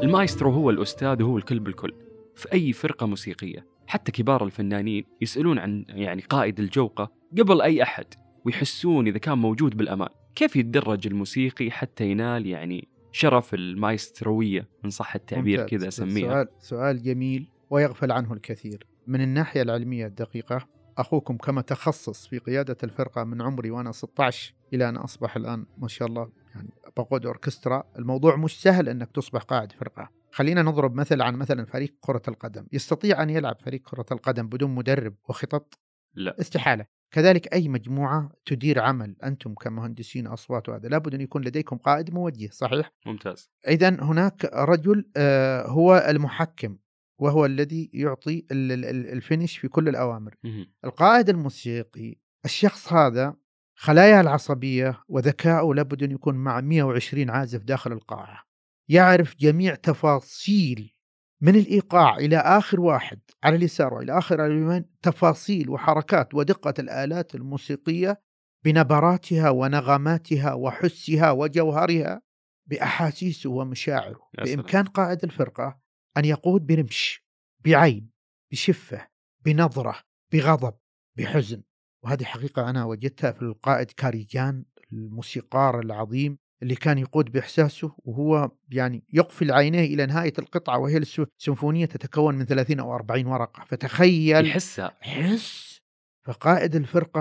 المايسترو 0.02 0.50
هو 0.50 0.70
الأستاذ 0.70 1.22
وهو 1.22 1.38
الكل 1.38 1.58
بالكل 1.58 1.92
في 2.34 2.52
أي 2.52 2.72
فرقة 2.72 3.06
موسيقية. 3.06 3.70
حتى 3.90 4.12
كبار 4.12 4.44
الفنانين 4.44 5.04
يسألون 5.20 5.59
عن 5.59 5.85
يعني 5.88 6.23
قائد 6.23 6.61
الجوقة 6.61 7.12
قبل 7.38 7.62
أي 7.62 7.82
أحد 7.82 8.04
ويحسون 8.44 9.06
إذا 9.06 9.18
كان 9.18 9.38
موجود 9.38 9.76
بالأمان. 9.76 10.09
كيف 10.35 10.56
يتدرج 10.56 11.06
الموسيقي 11.06 11.70
حتى 11.70 12.11
ينال 12.11 12.47
يعني 12.47 12.88
شرف 13.12 13.54
المايستروية؟ 13.54 14.68
إن 14.85 14.90
صح 14.90 15.14
التعبير. 15.14 15.66
كذا 15.66 15.88
أسميها. 15.88 16.28
سؤال 16.28 16.49
سؤال 16.61 17.02
جميل 17.02 17.49
ويغفل 17.70 18.12
عنه 18.12 18.32
الكثير. 18.32 18.87
من 19.06 19.20
الناحية 19.20 19.62
العلمية 19.62 20.06
الدقيقة 20.06 20.66
أخوكم 20.99 21.37
كما 21.37 21.61
تخصص 21.62 22.26
في 22.26 22.38
قيادة 22.38 22.76
الفرقة 22.85 23.25
من 23.25 23.42
عمري 23.42 23.70
وأنا 23.70 23.92
16 23.92 24.54
إلى 24.75 24.88
أن 24.88 24.97
أصبح 24.97 25.37
الآن 25.37 25.66
ما 25.78 25.88
شاء 25.88 26.09
الله 26.09 26.28
يعني 26.54 26.71
بقود 26.97 27.26
أوركسترا 27.26 27.85
الموضوع 27.99 28.37
مش 28.37 28.62
سهل 28.62 28.88
أنك 28.88 29.11
تصبح 29.12 29.42
قائد 29.42 29.73
فرقة. 29.73 30.11
خلينا 30.33 30.62
نضرب 30.62 30.95
مثل 30.95 31.23
عن 31.23 31.35
مثلا 31.37 31.64
فريق 31.64 31.95
كرة 32.00 32.23
القدم. 32.28 32.66
يستطيع 32.73 33.23
أن 33.23 33.30
يلعب 33.30 33.57
فريق 33.61 33.83
كرة 33.83 34.07
القدم 34.12 34.49
بدون 34.49 34.71
مدرب 34.75 35.14
وخطط؟ 35.28 35.78
لا. 36.14 36.40
استحالة. 36.40 36.87
كذلك 37.11 37.52
أي 37.54 37.69
مجموعة 37.69 38.33
تدير 38.47 38.80
عمل 38.80 39.16
أنتم 39.25 39.54
كمهندسين 39.54 40.26
أصوات 40.26 40.69
وهذا 40.69 40.88
لابد 40.88 41.14
أن 41.14 41.21
يكون 41.21 41.42
لديكم 41.45 41.76
قائد 41.76 42.14
موجه 42.14 42.49
صحيح؟ 42.52 42.92
ممتاز. 43.07 43.50
إذا 43.69 43.88
هناك 43.88 44.45
رجل 44.54 45.11
آه، 45.16 45.66
هو 45.66 46.07
المحكم 46.09 46.76
وهو 47.19 47.47
الذي 47.47 47.90
يعطي 47.95 48.47
ال- 48.52 48.73
ال- 48.73 48.85
ال- 48.85 49.12
الفينش 49.12 49.59
في 49.59 49.69
كل 49.69 49.88
الأوامر. 49.88 50.35
مهم. 50.45 50.66
القائد 50.85 51.28
الموسيقي 51.28 52.16
الشخص 52.45 52.92
هذا 52.92 53.35
خلاياه 53.82 54.20
العصبية 54.20 55.02
وذكاؤه 55.08 55.75
لابد 55.75 56.02
أن 56.02 56.10
يكون 56.10 56.34
مع 56.34 56.60
120 56.60 57.30
عازف 57.30 57.62
داخل 57.62 57.92
القاعة. 57.92 58.44
يعرف 58.88 59.37
جميع 59.37 59.75
تفاصيل 59.75 60.94
من 61.40 61.56
الإيقاع 61.56 62.16
إلى 62.16 62.37
آخر 62.37 62.80
واحد 62.80 63.20
على 63.44 63.56
اليسار 63.56 63.94
وإلى 63.94 64.18
آخر 64.18 64.40
على 64.40 64.52
اليمين 64.52 64.84
تفاصيل 65.02 65.70
وحركات 65.70 66.34
ودقة 66.34 66.75
الآلات 66.78 67.34
الموسيقية 67.34 68.20
بنبراتها 68.64 69.50
ونغماتها 69.50 70.54
وحسها 70.54 71.30
وجوهرها 71.30 72.22
بأحاسيسه 72.66 73.50
ومشاعره. 73.50 74.28
بإمكان 74.44 74.84
قائد 74.84 75.25
الفرقة 75.25 75.80
أن 76.16 76.25
يقود 76.25 76.66
برمش 76.66 77.25
بعين 77.64 78.10
بشفة 78.50 79.08
بنظرة 79.44 79.94
بغضب 80.32 80.75
بحزن. 81.16 81.62
وهذه 82.04 82.25
حقيقة 82.25 82.71
أنا 82.71 82.85
وجدتها 82.85 83.33
في 83.33 83.42
القائد 83.42 83.90
كاريجان 83.90 84.64
الموسيقار 84.92 85.80
العظيم 85.80 86.38
اللي 86.62 86.75
كان 86.75 86.99
يقود 86.99 87.33
بإحساسه 87.33 87.92
وهو 87.99 88.50
يعني 88.71 89.04
يقفل 89.12 89.52
عينيه 89.52 89.85
إلى 89.95 90.07
نهاية 90.07 90.33
القطعة 90.38 90.78
وهي 90.78 90.97
الس- 90.97 91.21
السيمفونية 91.38 91.87
تتكون 91.87 92.35
من 92.35 92.45
30 92.45 92.80
أو 92.80 92.95
40 92.95 93.26
ورقة. 93.26 93.64
فتخيل 93.64 94.47
يحسها 94.47 94.97
حس 95.00 95.80
فقائد 96.26 96.76
الفرقة 96.76 97.21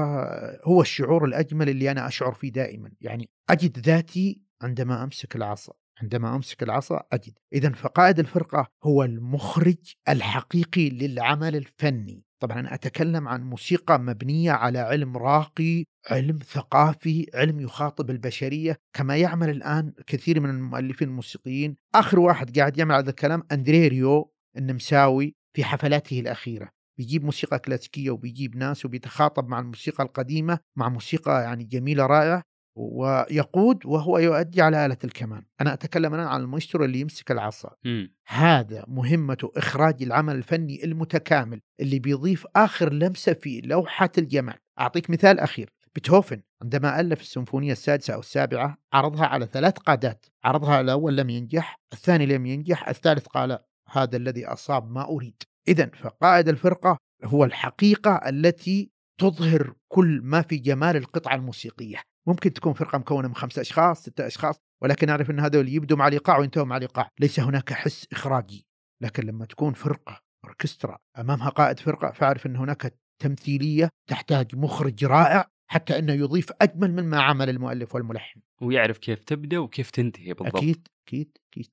هو 0.63 0.81
الشعور 0.81 1.25
الأجمل 1.25 1.69
اللي 1.69 1.91
أنا 1.91 2.07
أشعر 2.07 2.33
فيه 2.33 2.51
دائما. 2.51 2.91
يعني 3.01 3.29
أجد 3.49 3.79
ذاتي 3.79 4.41
عندما 4.61 5.03
أمسك 5.03 5.35
العصا 5.35 5.73
عندما 6.01 6.35
أمسك 6.35 6.63
العصا 6.63 7.03
أجد. 7.11 7.33
إذا 7.53 7.69
فقائد 7.71 8.19
الفرقة 8.19 8.67
هو 8.83 9.03
المخرج 9.03 9.93
الحقيقي 10.09 10.89
للعمل 10.89 11.55
الفني. 11.55 12.23
طبعا 12.39 12.73
أتكلم 12.73 13.27
عن 13.27 13.43
موسيقى 13.43 13.99
مبنية 13.99 14.51
على 14.51 14.79
علم 14.79 15.17
راقي 15.17 15.85
علم 16.09 16.39
ثقافي 16.39 17.25
علم 17.33 17.59
يخاطب 17.59 18.09
البشرية 18.09 18.77
كما 18.93 19.17
يعمل 19.17 19.49
الآن 19.49 19.93
كثير 20.07 20.39
من 20.39 20.49
المؤلفين 20.49 21.07
الموسيقيين. 21.07 21.77
آخر 21.95 22.19
واحد 22.19 22.59
قاعد 22.59 22.77
يعمل 22.77 22.95
هذا 22.95 23.09
الكلام 23.09 23.43
أندريريو 23.51 24.33
النمساوي 24.57 25.35
في 25.55 25.63
حفلاته 25.63 26.19
الأخيرة. 26.19 26.69
بيجيب 26.97 27.23
موسيقى 27.25 27.59
كلاسيكية 27.59 28.11
وبيجيب 28.11 28.55
ناس 28.55 28.85
وبيتخاطب 28.85 29.47
مع 29.47 29.59
الموسيقى 29.59 30.03
القديمة 30.03 30.59
مع 30.75 30.89
موسيقى 30.89 31.43
يعني 31.43 31.63
جميلة 31.63 32.05
رائعة. 32.05 32.43
ويقود 32.79 33.85
وهو 33.85 34.17
يؤدي 34.17 34.61
على 34.61 34.85
آلة 34.85 34.97
الكمان 35.03 35.43
أنا 35.61 35.73
أتكلم 35.73 36.15
الآن 36.15 36.27
عن 36.27 36.41
المايسترو 36.41 36.85
اللي 36.85 36.99
يمسك 36.99 37.31
العصا. 37.31 37.69
هذا 38.27 38.85
مهمته 38.87 39.51
إخراج 39.55 40.03
العمل 40.03 40.35
الفني 40.35 40.83
المتكامل 40.83 41.61
اللي 41.79 41.99
بيضيف 41.99 42.45
آخر 42.55 42.93
لمسة 42.93 43.33
في 43.33 43.61
لوحة 43.61 44.09
الجمال. 44.17 44.55
أعطيك 44.79 45.09
مثال 45.09 45.39
أخير. 45.39 45.69
بيتهوفن 45.95 46.41
عندما 46.61 46.99
ألف 46.99 47.21
السيمفونية 47.21 47.71
السادسة 47.71 48.13
أو 48.13 48.19
السابعة 48.19 48.77
عرضها 48.93 49.25
على 49.25 49.45
ثلاث 49.45 49.73
قادات. 49.77 50.25
عرضها 50.43 50.81
الأول 50.81 51.17
لم 51.17 51.29
ينجح 51.29 51.79
الثاني 51.93 52.25
لم 52.25 52.45
ينجح 52.45 52.89
الثالث 52.89 53.25
قال 53.25 53.59
هذا 53.91 54.17
الذي 54.17 54.45
أصاب 54.45 54.91
ما 54.91 55.09
أريد. 55.09 55.43
إذا 55.67 55.91
فقائد 55.93 56.49
الفرقة 56.49 56.97
هو 57.23 57.45
الحقيقة 57.45 58.15
التي 58.29 58.91
تظهر 59.19 59.73
كل 59.87 60.19
ما 60.23 60.41
في 60.41 60.57
جمال 60.57 60.95
القطعة 60.95 61.35
الموسيقية. 61.35 61.97
ممكن 62.29 62.53
تكون 62.53 62.73
فرقة 62.73 62.97
مكونة 62.97 63.27
من 63.27 63.35
خمسة 63.35 63.61
أشخاص 63.61 64.01
ستة 64.01 64.27
أشخاص 64.27 64.61
ولكن 64.81 65.09
أعرف 65.09 65.29
أن 65.31 65.39
هذول 65.39 65.69
يبدوا 65.69 65.97
مع 65.97 66.07
الإيقاع 66.07 66.37
وينتهوا 66.37 66.65
مع 66.65 66.77
الإيقاع 66.77 67.09
ليس 67.19 67.39
هناك 67.39 67.73
حس 67.73 68.07
إخراجي. 68.11 68.65
لكن 69.01 69.23
لما 69.23 69.45
تكون 69.45 69.73
فرقة 69.73 70.21
أوركسترا 70.45 70.97
أمامها 71.17 71.49
قائد 71.49 71.79
فرقة 71.79 72.11
فأعرف 72.11 72.45
أن 72.45 72.55
هناك 72.55 72.95
تمثيلية 73.21 73.89
تحتاج 74.09 74.55
مخرج 74.55 75.05
رائع 75.05 75.45
حتى 75.71 75.99
أنه 75.99 76.13
يضيف 76.13 76.51
أجمل 76.61 76.91
مما 77.03 77.21
عمل 77.21 77.49
المؤلف 77.49 77.95
والملحن. 77.95 78.41
ويعرف 78.61 78.97
كيف 78.97 79.23
تبدأ 79.23 79.59
وكيف 79.59 79.91
تنتهي 79.91 80.33
بالضبط. 80.33 80.55
أكيد 80.55 80.87
أكيد 81.07 81.37
أكيد. 81.51 81.67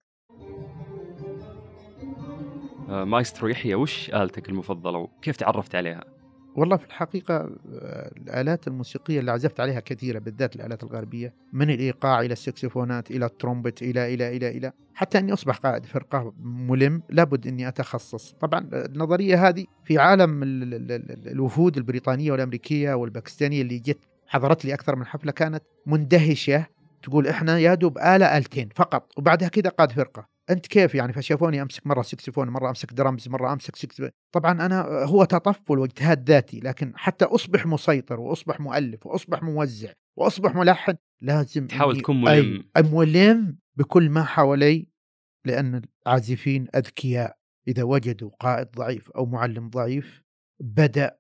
آه 2.89 3.05
مايسترو 3.05 3.49
يحيى 3.49 3.75
وش 3.75 4.11
آلتك 4.11 4.49
المفضلة؟ 4.49 4.99
وكيف 4.99 5.37
تعرفت 5.37 5.75
عليها؟ 5.75 6.16
والله 6.57 6.77
في 6.77 6.87
الحقيقة 6.87 7.35
آه، 7.37 8.11
الآلات 8.17 8.69
الموسيقية 8.69 9.21
اللي 9.21 9.31
عزفت 9.31 9.61
عليها 9.61 9.81
كثيرة 9.81 10.19
بالذات 10.19 10.57
الآلات 10.57 10.83
الغربية 10.83 11.35
من 11.53 11.71
الإيقاع 11.71 12.21
إلى 12.21 12.33
السكسفونات 12.33 13.11
إلى 13.11 13.27
الترومبت 13.27 13.83
إلى 13.83 14.15
إلى 14.15 14.37
إلى 14.37 14.49
إلى 14.49 14.73
حتى 14.95 15.19
أني 15.19 15.33
أصبح 15.33 15.57
قائد 15.57 15.87
فرقة 15.87 16.33
ملم 16.43 17.03
لابد 17.11 17.47
أني 17.47 17.69
أتخصص. 17.69 18.33
طبعا 18.41 18.69
النظرية 18.73 19.49
هذه 19.49 19.65
في 19.85 19.99
عالم 19.99 20.43
ال- 20.43 20.75
ال- 20.75 20.93
ال- 20.93 21.29
الوفود 21.29 21.77
البريطانية 21.77 22.33
والأمريكية 22.33 22.95
والباكستانية 22.95 23.63
اللي 23.63 23.79
جت 23.79 23.99
حضرت 24.27 24.65
لي 24.65 24.75
أكثر 24.75 24.97
من 24.97 25.07
حفلة 25.07 25.33
كانت 25.33 25.63
مندهشة 25.87 26.67
تقول 27.03 27.27
إحنا 27.29 27.59
يا 27.59 27.75
دوب 27.75 27.99
آلة 27.99 28.39
آلتين 28.39 28.69
فقط 28.75 29.13
وبعدها 29.19 29.49
كذا 29.49 29.71
قائد 29.71 29.93
فرقة. 29.93 30.36
أنت 30.51 30.67
كيف 30.67 30.95
يعني 30.95 31.13
فشافوني 31.13 31.63
أمسك 31.63 31.87
مرة 31.87 32.03
سكسفون 32.03 32.49
مرة 32.49 32.69
أمسك 32.69 32.93
درامز 32.93 33.29
مرة 33.29 33.53
أمسك 33.53 33.77
سكس 33.77 34.03
طبعا 34.35 34.53
أنا 34.67 34.83
هو 35.05 35.25
تطفل 35.25 35.79
واجتهاد 35.79 36.31
ذاتي 36.31 36.61
لكن 36.61 36.93
حتى 36.97 37.25
أصبح 37.25 37.67
مسيطر 37.67 38.21
وأصبح 38.21 38.61
مؤلف 38.61 39.07
وأصبح 39.07 39.43
موزع 39.43 39.93
وأصبح 40.19 40.55
ملحن 40.55 40.95
لازم 41.23 41.67
تحاول 41.67 42.01
تكون 42.01 42.21
ملم. 42.21 42.65
ملم 42.77 43.59
بكل 43.77 44.11
ما 44.11 44.25
حوالي 44.25 44.89
لأن 45.47 45.83
العازفين 46.07 46.67
أذكياء. 46.77 47.37
إذا 47.69 47.83
وجدوا 47.83 48.31
قائد 48.41 48.71
ضعيف 48.71 49.11
أو 49.11 49.27
معلم 49.27 49.71
ضعيف 49.71 50.23
بدأ 50.61 51.19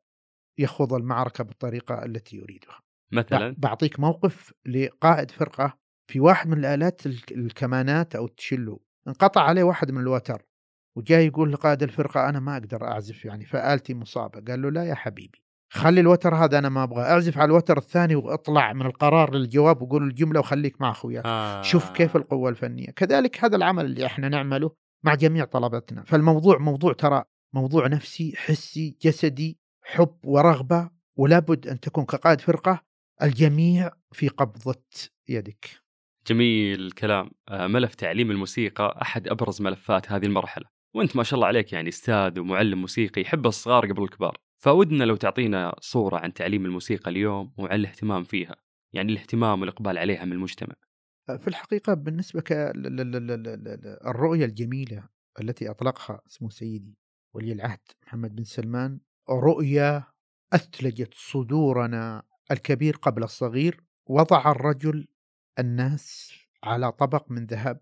يخوض 0.58 0.92
المعركة 0.92 1.44
بالطريقة 1.44 2.04
التي 2.04 2.36
يريدها. 2.36 2.80
مثلا؟ 3.12 3.54
بعطيك 3.58 4.00
موقف 4.00 4.52
لقائد 4.66 5.30
فرقة 5.30 5.78
في 6.10 6.20
واحد 6.20 6.48
من 6.48 6.58
الآلات 6.58 7.06
الك- 7.06 7.32
الكمانات 7.32 8.16
أو 8.16 8.24
التشيلو 8.26 8.82
انقطع 9.08 9.40
عليه 9.40 9.62
واحد 9.62 9.90
من 9.90 10.00
الوتر 10.00 10.42
وجاي 10.96 11.26
يقول 11.26 11.52
لقائد 11.52 11.82
الفرقة 11.82 12.28
أنا 12.28 12.40
ما 12.40 12.56
أقدر 12.56 12.84
أعزف 12.84 13.24
يعني 13.24 13.44
فآلتي 13.44 13.94
مصابة. 13.94 14.40
قال 14.40 14.62
له 14.62 14.70
لا 14.70 14.84
يا 14.84 14.94
حبيبي 14.94 15.42
خلي 15.72 16.00
الوتر 16.00 16.34
هذا 16.34 16.58
أنا 16.58 16.68
ما 16.68 16.82
أبغى 16.82 17.02
أعزف 17.02 17.38
على 17.38 17.44
الوتر 17.44 17.78
الثاني 17.78 18.16
واطلع 18.16 18.72
من 18.72 18.86
القرار 18.86 19.34
للجواب 19.34 19.82
وقول 19.82 20.02
الجملة 20.02 20.40
وخليك 20.40 20.80
مع 20.80 20.90
أخوياك. 20.90 21.26
آه. 21.26 21.62
شوف 21.62 21.90
كيف 21.90 22.16
القوة 22.16 22.50
الفنية. 22.50 22.86
كذلك 22.86 23.44
هذا 23.44 23.56
العمل 23.56 23.84
اللي 23.84 24.06
إحنا 24.06 24.28
نعمله 24.28 24.70
مع 25.04 25.14
جميع 25.14 25.44
طلبتنا 25.44 26.02
فالموضوع 26.02 26.58
موضوع 26.58 26.92
ترى 26.92 27.24
موضوع 27.54 27.86
نفسي 27.86 28.34
حسي 28.36 28.96
جسدي 29.02 29.58
حب 29.82 30.16
ورغبة 30.24 30.90
ولابد 31.16 31.68
أن 31.68 31.80
تكون 31.80 32.04
كقائد 32.04 32.40
فرقة 32.40 32.80
الجميع 33.22 33.90
في 34.12 34.28
قبضة 34.28 34.82
يدك. 35.28 35.85
جميل 36.26 36.80
الكلام 36.80 37.30
آه، 37.48 37.66
ملف 37.66 37.94
تعليم 37.94 38.30
الموسيقى 38.30 38.98
أحد 39.02 39.28
أبرز 39.28 39.62
ملفات 39.62 40.12
هذه 40.12 40.26
المرحلة. 40.26 40.66
وأنت 40.94 41.16
ما 41.16 41.22
شاء 41.22 41.34
الله 41.34 41.46
عليك 41.46 41.72
يعني 41.72 41.88
أستاذ 41.88 42.40
ومعلم 42.40 42.80
موسيقي 42.80 43.22
يحب 43.22 43.46
الصغار 43.46 43.92
قبل 43.92 44.02
الكبار. 44.02 44.38
فودنا 44.62 45.04
لو 45.04 45.16
تعطينا 45.16 45.74
صورة 45.80 46.16
عن 46.16 46.32
تعليم 46.32 46.66
الموسيقى 46.66 47.10
اليوم 47.10 47.52
وعن 47.58 47.80
الاهتمام 47.80 48.24
فيها 48.24 48.56
يعني 48.92 49.12
الاهتمام 49.12 49.60
والإقبال 49.60 49.98
عليها 49.98 50.24
من 50.24 50.32
المجتمع. 50.32 50.74
في 51.26 51.48
الحقيقة 51.48 51.94
بالنسبة 51.94 52.40
كالرؤية 52.40 53.64
الجميلة 54.44 55.08
التي 55.40 55.70
أطلقها 55.70 56.20
اسمه 56.26 56.48
سيدي 56.48 56.98
ولي 57.34 57.52
العهد 57.52 57.80
محمد 58.02 58.36
بن 58.36 58.44
سلمان 58.44 59.00
رؤية 59.30 60.08
أثلجت 60.52 61.14
صدورنا 61.14 62.22
الكبير 62.50 62.96
قبل 62.96 63.22
الصغير. 63.22 63.80
وضع 64.06 64.50
الرجل 64.50 65.06
الناس 65.58 66.32
على 66.64 66.92
طبق 66.92 67.30
من 67.30 67.46
ذهب 67.46 67.80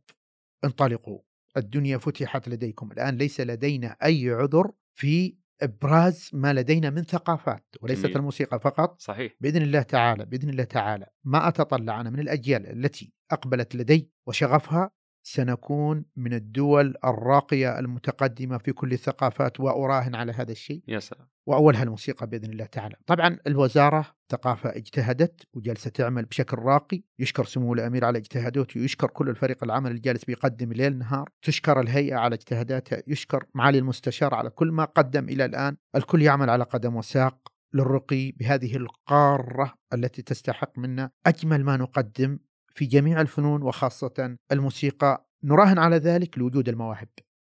انطلقوا. 0.64 1.20
الدنيا 1.56 1.98
فتحت 1.98 2.48
لديكم. 2.48 2.92
الآن 2.92 3.16
ليس 3.16 3.40
لدينا 3.40 3.96
أي 4.04 4.30
عذر 4.30 4.70
في 4.94 5.36
إبراز 5.62 6.30
ما 6.32 6.52
لدينا 6.52 6.90
من 6.90 7.02
ثقافات 7.02 7.66
وليست 7.82 8.04
جميل. 8.04 8.16
الموسيقى 8.16 8.60
فقط. 8.60 9.00
صحيح. 9.00 9.32
بإذن 9.40 9.62
الله 9.62 9.82
تعالى 9.82 10.24
بإذن 10.24 10.50
الله 10.50 10.64
تعالى 10.64 11.06
ما 11.24 11.48
أتطلع 11.48 12.00
أنا 12.00 12.10
من 12.10 12.20
الأجيال 12.20 12.66
التي 12.66 13.12
أقبلت 13.30 13.76
لدي 13.76 14.10
وشغفها 14.26 14.90
سنكون 15.26 16.04
من 16.16 16.34
الدول 16.34 16.94
الراقية 17.04 17.78
المتقدمة 17.78 18.58
في 18.58 18.72
كل 18.72 18.92
الثقافات 18.92 19.60
وأراهن 19.60 20.14
على 20.14 20.32
هذا 20.32 20.52
الشيء. 20.52 20.82
يا 20.88 20.98
سلام. 20.98 21.26
وأولها 21.46 21.82
الموسيقى 21.82 22.26
بإذن 22.26 22.52
الله 22.52 22.64
تعالى. 22.64 22.96
طبعا 23.06 23.38
الوزارة 23.46 24.06
ثقافة 24.30 24.70
اجتهدت 24.70 25.46
وجالسه 25.54 25.90
تعمل 25.90 26.24
بشكل 26.24 26.58
راقي، 26.58 27.02
يشكر 27.18 27.44
سمو 27.44 27.74
الأمير 27.74 28.04
على 28.04 28.18
اجتهاداته، 28.18 28.78
يشكر 28.78 29.06
كل 29.06 29.28
الفريق 29.28 29.64
العمل 29.64 29.90
اللي 29.90 30.00
جالس 30.00 30.24
بيقدم 30.24 30.72
ليل 30.72 30.98
نهار، 30.98 31.28
تشكر 31.42 31.80
الهيئة 31.80 32.16
على 32.16 32.34
اجتهاداتها، 32.34 33.02
يشكر 33.06 33.44
معالي 33.54 33.78
المستشار 33.78 34.34
على 34.34 34.50
كل 34.50 34.72
ما 34.72 34.84
قدم 34.84 35.28
إلى 35.28 35.44
الآن، 35.44 35.76
الكل 35.96 36.22
يعمل 36.22 36.50
على 36.50 36.64
قدم 36.64 36.96
وساق 36.96 37.48
للرقي 37.74 38.32
بهذه 38.32 38.76
القارة 38.76 39.74
التي 39.92 40.22
تستحق 40.22 40.78
منا 40.78 41.10
أجمل 41.26 41.64
ما 41.64 41.76
نقدم 41.76 42.38
في 42.74 42.86
جميع 42.86 43.20
الفنون 43.20 43.62
وخاصة 43.62 44.36
الموسيقى 44.52 45.28
نراهن 45.44 45.78
على 45.78 45.96
ذلك 45.96 46.38
لوجود 46.38 46.68
المواهب. 46.68 47.08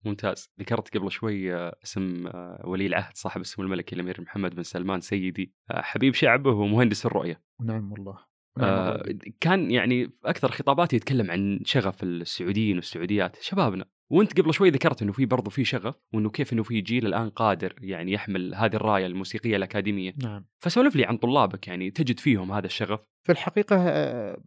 ممتاز. 0.04 0.50
ذكرت 0.60 0.96
قبل 0.96 1.10
شوي 1.10 1.54
آه، 1.54 1.76
اسم 1.84 2.26
آه، 2.26 2.62
ولي 2.64 2.86
العهد 2.86 3.16
صاحب 3.16 3.40
السمو 3.40 3.64
الملكي 3.64 3.94
الأمير 3.94 4.20
محمد 4.20 4.54
بن 4.54 4.62
سلمان 4.62 5.00
سيدي 5.00 5.54
آه، 5.70 5.80
حبيب 5.80 6.14
شعبه 6.14 6.50
ومهندس 6.50 7.06
الرؤية. 7.06 7.42
ونعم 7.60 7.92
والله. 7.92 8.18
نعم 8.58 8.68
آه، 8.68 8.90
والله. 8.90 9.18
كان 9.40 9.70
يعني 9.70 10.10
أكثر 10.24 10.50
خطاباته 10.50 10.96
يتكلم 10.96 11.30
عن 11.30 11.60
شغف 11.64 12.02
السعوديين 12.02 12.76
والسعوديات. 12.76 13.36
شبابنا 13.40 13.84
وأنت 14.12 14.40
قبل 14.40 14.54
شوي 14.54 14.70
ذكرت 14.70 15.02
إنه 15.02 15.12
في 15.12 15.26
برضو 15.26 15.50
في 15.50 15.64
شغف 15.64 15.94
وإنه 16.14 16.30
كيف 16.30 16.52
إنه 16.52 16.62
في 16.62 16.80
جيل 16.80 17.06
الآن 17.06 17.30
قادر 17.30 17.74
يعني 17.80 18.12
يحمل 18.12 18.54
هذه 18.54 18.76
الراية 18.76 19.06
الموسيقية 19.06 19.56
الأكاديمية. 19.56 20.14
نعم. 20.22 20.46
فسولف 20.58 20.96
لي 20.96 21.04
عن 21.04 21.16
طلابك 21.16 21.68
يعني 21.68 21.90
تجد 21.90 22.18
فيهم 22.18 22.52
هذا 22.52 22.66
الشغف؟ 22.66 23.00
في 23.26 23.32
الحقيقة 23.32 23.76
آه، 23.76 24.42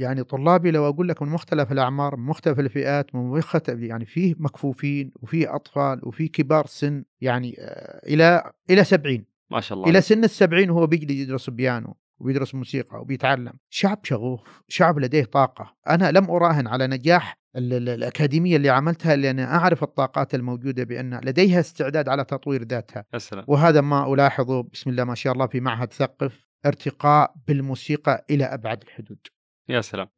يعني 0.00 0.24
طلابي 0.24 0.70
لو 0.70 0.88
أقول 0.88 1.08
لك 1.08 1.22
من 1.22 1.28
مختلف 1.28 1.72
الأعمار 1.72 2.16
من 2.16 2.26
مختلف 2.26 2.60
الفئات 2.60 3.14
من 3.14 3.20
مختلف 3.20 3.80
يعني 3.80 4.04
فيه 4.06 4.34
مكفوفين 4.38 5.12
وفيه 5.22 5.54
أطفال 5.54 6.00
وفيه 6.02 6.30
كبار 6.32 6.66
سن 6.66 7.04
يعني 7.20 7.56
آه، 7.60 8.00
إلى 8.06 8.50
إلى 8.70 8.84
سبعين. 8.84 9.24
ما 9.50 9.60
شاء 9.60 9.78
الله 9.78 9.90
إلى 9.90 10.00
سن 10.00 10.24
السبعين 10.24 10.70
وهو 10.70 10.86
بيجلس 10.86 11.10
يدرس 11.10 11.50
بيانو 11.50 11.96
وبيدرس 12.20 12.54
موسيقى 12.54 13.00
وبيتعلم. 13.00 13.52
شعب 13.70 13.98
شغوف 14.02 14.62
شعب 14.68 14.98
لديه 14.98 15.24
طاقة. 15.24 15.74
أنا 15.88 16.10
لم 16.10 16.30
أراهن 16.30 16.66
على 16.66 16.86
نجاح 16.86 17.38
ال- 17.56 17.72
ال- 17.72 17.88
الأكاديمية 17.88 18.56
اللي 18.56 18.68
عملتها 18.68 19.16
لأن 19.16 19.38
أعرف 19.38 19.82
الطاقات 19.82 20.34
الموجودة 20.34 20.84
بأن 20.84 21.20
لديها 21.24 21.60
استعداد 21.60 22.08
على 22.08 22.24
تطوير 22.24 22.62
ذاتها. 22.64 23.04
يا 23.14 23.18
سلام. 23.18 23.44
وهذا 23.48 23.80
ما 23.80 24.14
ألاحظه 24.14 24.62
بسم 24.62 24.90
الله 24.90 25.04
ما 25.04 25.14
شاء 25.14 25.32
الله 25.32 25.46
في 25.46 25.60
معهد 25.60 25.92
ثقف 25.92 26.46
ارتقاء 26.66 27.34
بالموسيقى 27.48 28.24
إلى 28.30 28.44
أبعد 28.44 28.82
الحدود. 28.82 29.18
يا 29.70 29.80
سلام. 29.80 30.08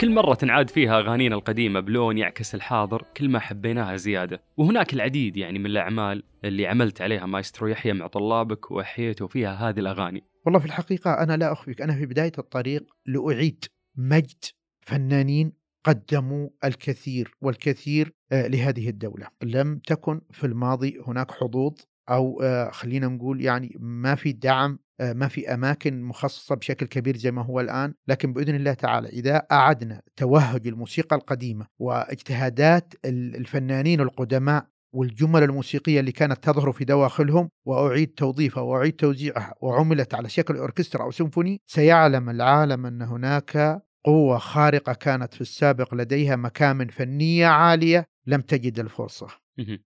كل 0.00 0.14
مرة 0.14 0.34
تنعاد 0.34 0.70
فيها 0.70 0.98
أغانينا 0.98 1.34
القديمة 1.34 1.80
بلون 1.80 2.18
يعكس 2.18 2.54
الحاضر 2.54 3.04
كل 3.16 3.28
ما 3.28 3.38
حبيناها 3.38 3.96
زيادة. 3.96 4.42
وهناك 4.56 4.94
العديد 4.94 5.36
يعني 5.36 5.58
من 5.58 5.66
الأعمال 5.66 6.22
اللي 6.44 6.66
عملت 6.66 7.00
عليها 7.00 7.26
مايسترو 7.26 7.68
يحيى 7.68 7.92
مع 7.92 8.06
طلابك 8.06 8.70
وأحييتوا 8.70 9.28
فيها 9.28 9.68
هذه 9.68 9.78
الأغاني. 9.78 10.24
والله 10.46 10.58
في 10.60 10.66
الحقيقة 10.66 11.22
أنا 11.22 11.36
لا 11.36 11.52
أخفيك 11.52 11.82
أنا 11.82 11.94
في 11.94 12.06
بداية 12.06 12.32
الطريق 12.38 12.86
لأعيد 13.06 13.64
مجد 13.96 14.44
فنانين 14.80 15.52
قدموا 15.86 16.48
الكثير 16.64 17.34
والكثير 17.40 18.12
آه، 18.32 18.46
لهذه 18.46 18.88
الدولة. 18.88 19.26
لم 19.42 19.78
تكن 19.78 20.20
في 20.30 20.44
الماضي 20.46 21.00
هناك 21.06 21.30
حظوظ 21.30 21.74
أو 22.10 22.42
آه، 22.42 22.70
خلينا 22.70 23.06
نقول 23.06 23.40
يعني 23.40 23.76
ما 23.80 24.14
في 24.14 24.32
دعم 24.32 24.78
آه، 25.00 25.12
ما 25.12 25.28
في 25.28 25.54
أماكن 25.54 26.02
مخصصة 26.02 26.54
بشكل 26.54 26.86
كبير 26.86 27.16
زي 27.16 27.30
ما 27.30 27.42
هو 27.42 27.60
الآن. 27.60 27.94
لكن 28.08 28.32
بإذن 28.32 28.54
الله 28.54 28.72
تعالى 28.74 29.08
إذا 29.08 29.36
أعدنا 29.52 30.02
توهج 30.16 30.66
الموسيقى 30.66 31.16
القديمة 31.16 31.66
واجتهادات 31.78 32.94
ال- 33.04 33.36
الفنانين 33.36 34.00
القدماء 34.00 34.66
والجمل 34.94 35.42
الموسيقية 35.42 36.00
اللي 36.00 36.12
كانت 36.12 36.44
تظهر 36.44 36.72
في 36.72 36.84
دواخلهم 36.84 37.48
وأعيد 37.66 38.08
توظيفها 38.08 38.62
وأعيد 38.62 38.92
توزيعها 38.92 39.54
وعملت 39.60 40.14
على 40.14 40.28
شكل 40.28 40.56
أوركسترا 40.56 41.02
أو 41.04 41.10
سيمفوني 41.10 41.60
سيعلم 41.66 42.30
العالم 42.30 42.86
أن 42.86 43.02
هناك 43.02 43.82
قوة 44.06 44.38
خارقة 44.38 44.92
كانت 44.92 45.34
في 45.34 45.40
السابق 45.40 45.94
لديها 45.94 46.36
مكامن 46.36 46.88
فنية 46.88 47.46
عالية 47.46 48.06
لم 48.26 48.40
تجد 48.40 48.78
الفرصة. 48.78 49.28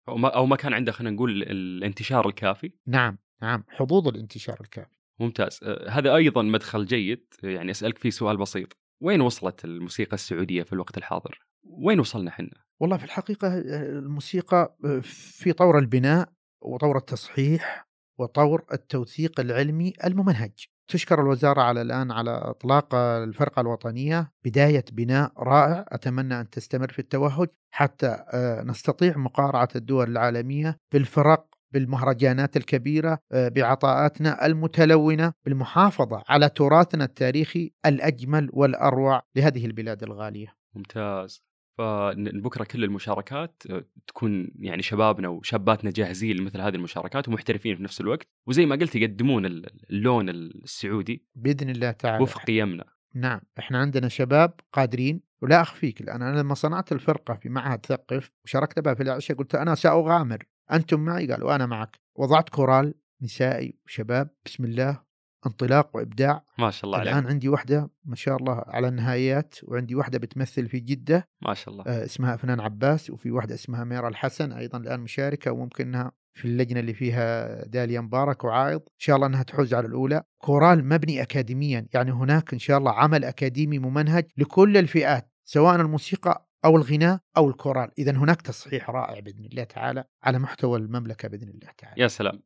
أو 0.08 0.46
ما, 0.46 0.56
كان 0.56 0.74
عنده 0.74 0.92
خلينا 0.92 1.14
نقول 1.16 1.42
الانتشار 1.42 2.28
الكافي. 2.28 2.72
نعم 2.86 3.18
نعم 3.42 3.64
حظوظ 3.68 4.08
الانتشار 4.08 4.60
الكافي. 4.60 4.96
ممتاز. 5.20 5.60
آه، 5.62 5.90
هذا 5.90 6.14
أيضا 6.14 6.42
مدخل 6.42 6.86
جيد. 6.86 7.24
يعني 7.42 7.70
أسألك 7.70 7.98
فيه 7.98 8.10
سؤال 8.10 8.36
بسيط. 8.36 8.76
وين 9.02 9.20
وصلت 9.20 9.64
الموسيقى 9.64 10.14
السعودية 10.14 10.62
في 10.62 10.72
الوقت 10.72 10.98
الحاضر؟ 10.98 11.38
وين 11.64 12.00
وصلنا 12.00 12.30
حنا؟ 12.30 12.64
والله 12.80 12.96
في 12.96 13.04
الحقيقة 13.04 13.48
آه، 13.48 13.98
الموسيقى 13.98 14.76
آه، 14.84 15.00
في 15.02 15.52
طور 15.52 15.78
البناء 15.78 16.28
وطور 16.62 16.96
التصحيح 16.96 17.88
وطور 18.18 18.64
التوثيق 18.72 19.40
العلمي 19.40 19.92
الممنهج. 20.04 20.66
تشكر 20.88 21.20
الوزارة 21.20 21.60
على 21.60 21.82
الآن 21.82 22.10
على 22.12 22.30
إطلاق 22.30 22.94
الفرقة 22.94 23.60
الوطنية 23.60 24.32
بداية 24.44 24.84
بناء 24.92 25.32
رائع. 25.38 25.84
أتمنى 25.88 26.40
أن 26.40 26.50
تستمر 26.50 26.88
في 26.88 26.98
التوهج 26.98 27.48
حتى 27.70 28.24
آه، 28.32 28.62
نستطيع 28.62 29.16
مقارعة 29.16 29.68
الدول 29.76 30.10
العالمية 30.10 30.78
بالفرق 30.92 31.46
بالمهرجانات 31.72 32.56
الكبيرة 32.56 33.18
آه، 33.32 33.48
بعطاءاتنا 33.48 34.46
المتلونة 34.46 35.32
بالمحافظة 35.44 36.22
على 36.28 36.48
تراثنا 36.48 37.04
التاريخي 37.04 37.72
الأجمل 37.86 38.50
والأروع 38.52 39.22
لهذه 39.36 39.66
البلاد 39.66 40.02
الغالية. 40.02 40.56
ممتاز. 40.74 41.42
فبكرة 41.78 42.64
كل 42.64 42.84
المشاركات 42.84 43.62
آه، 43.70 43.84
تكون 44.06 44.50
يعني 44.58 44.82
شبابنا 44.82 45.28
وشاباتنا 45.28 45.90
جاهزين 45.90 46.36
لمثل 46.36 46.60
هذه 46.60 46.74
المشاركات 46.74 47.28
ومحترفين 47.28 47.76
في 47.76 47.82
نفس 47.82 48.00
الوقت. 48.00 48.26
وزي 48.46 48.66
ما 48.66 48.76
قلت 48.76 48.96
يقدمون 48.96 49.46
ال- 49.46 49.90
اللون 49.90 50.28
السعودي 50.28 51.24
بإذن 51.34 51.70
الله 51.70 51.90
تعالى. 51.90 52.22
وفق 52.22 52.44
قيمنا. 52.44 52.84
نعم 53.14 53.40
إحنا 53.58 53.78
عندنا 53.78 54.08
شباب 54.08 54.54
قادرين 54.72 55.20
ولا 55.42 55.60
أخفيك 55.60 56.00
الآن 56.00 56.22
أنا 56.22 56.40
لما 56.40 56.54
صنعت 56.54 56.92
الفرقة 56.92 57.34
في 57.34 57.48
معهد 57.48 57.86
ثقف 57.86 58.30
وشاركت 58.44 58.78
بها 58.80 58.94
في 58.94 59.02
العشاء 59.02 59.36
قلت 59.36 59.54
أنا 59.54 59.74
سأغامر. 59.74 60.38
أنتم 60.72 61.00
معي؟ 61.00 61.26
قالوا 61.32 61.54
أنا 61.54 61.66
معك. 61.66 62.00
وضعت 62.14 62.48
كورال 62.48 62.94
نسائي 63.22 63.78
وشباب 63.86 64.30
بسم 64.44 64.64
الله. 64.64 65.05
انطلاق 65.46 65.96
وإبداع. 65.96 66.44
ما 66.58 66.70
شاء 66.70 66.84
الله 66.84 66.98
عليك. 66.98 67.12
الان 67.12 67.26
عندي 67.26 67.48
واحدة 67.48 67.90
ما 68.04 68.16
شاء 68.16 68.36
الله 68.36 68.64
على 68.66 68.88
النهائيات 68.88 69.54
وعندي 69.62 69.94
واحدة 69.94 70.18
بتمثل 70.18 70.68
في 70.68 70.80
جدة 70.80 71.28
ما 71.42 71.54
شاء 71.54 71.74
الله. 71.74 71.84
آه، 71.86 72.04
اسمها 72.04 72.34
افنان 72.34 72.60
عباس 72.60 73.10
وفي 73.10 73.30
واحدة 73.30 73.54
اسمها 73.54 73.84
ميرا 73.84 74.08
الحسن 74.08 74.52
أيضا 74.52 74.78
الآن 74.78 75.00
مشاركة 75.00 75.52
وممكن 75.52 75.86
إنها 75.86 76.12
في 76.34 76.44
اللجنة 76.44 76.80
اللي 76.80 76.94
فيها 76.94 77.64
داليا 77.64 78.00
مبارك 78.00 78.44
وعايض. 78.44 78.80
إن 78.80 78.98
شاء 78.98 79.16
الله 79.16 79.26
إنها 79.26 79.42
تحوز 79.42 79.74
على 79.74 79.86
الأولى. 79.86 80.22
كورال 80.38 80.84
مبني 80.84 81.22
اكاديميا 81.22 81.86
يعني 81.94 82.12
هناك 82.12 82.52
إن 82.52 82.58
شاء 82.58 82.78
الله 82.78 82.92
عمل 82.92 83.24
أكاديمي 83.24 83.78
ممنهج 83.78 84.26
لكل 84.36 84.76
الفئات 84.76 85.32
سواء 85.44 85.76
الموسيقى 85.76 86.48
أو 86.64 86.76
الغناء 86.76 87.20
أو 87.36 87.48
الكورال. 87.48 87.90
اذا 87.98 88.12
هناك 88.12 88.42
تصحيح 88.42 88.90
رائع 88.90 89.20
بإذن 89.20 89.44
الله 89.44 89.64
تعالى 89.64 90.04
على 90.22 90.38
محتوى 90.38 90.78
المملكة 90.78 91.28
بإذن 91.28 91.48
الله 91.48 91.70
تعالى. 91.78 92.02
يا 92.02 92.08
سلام. 92.08 92.42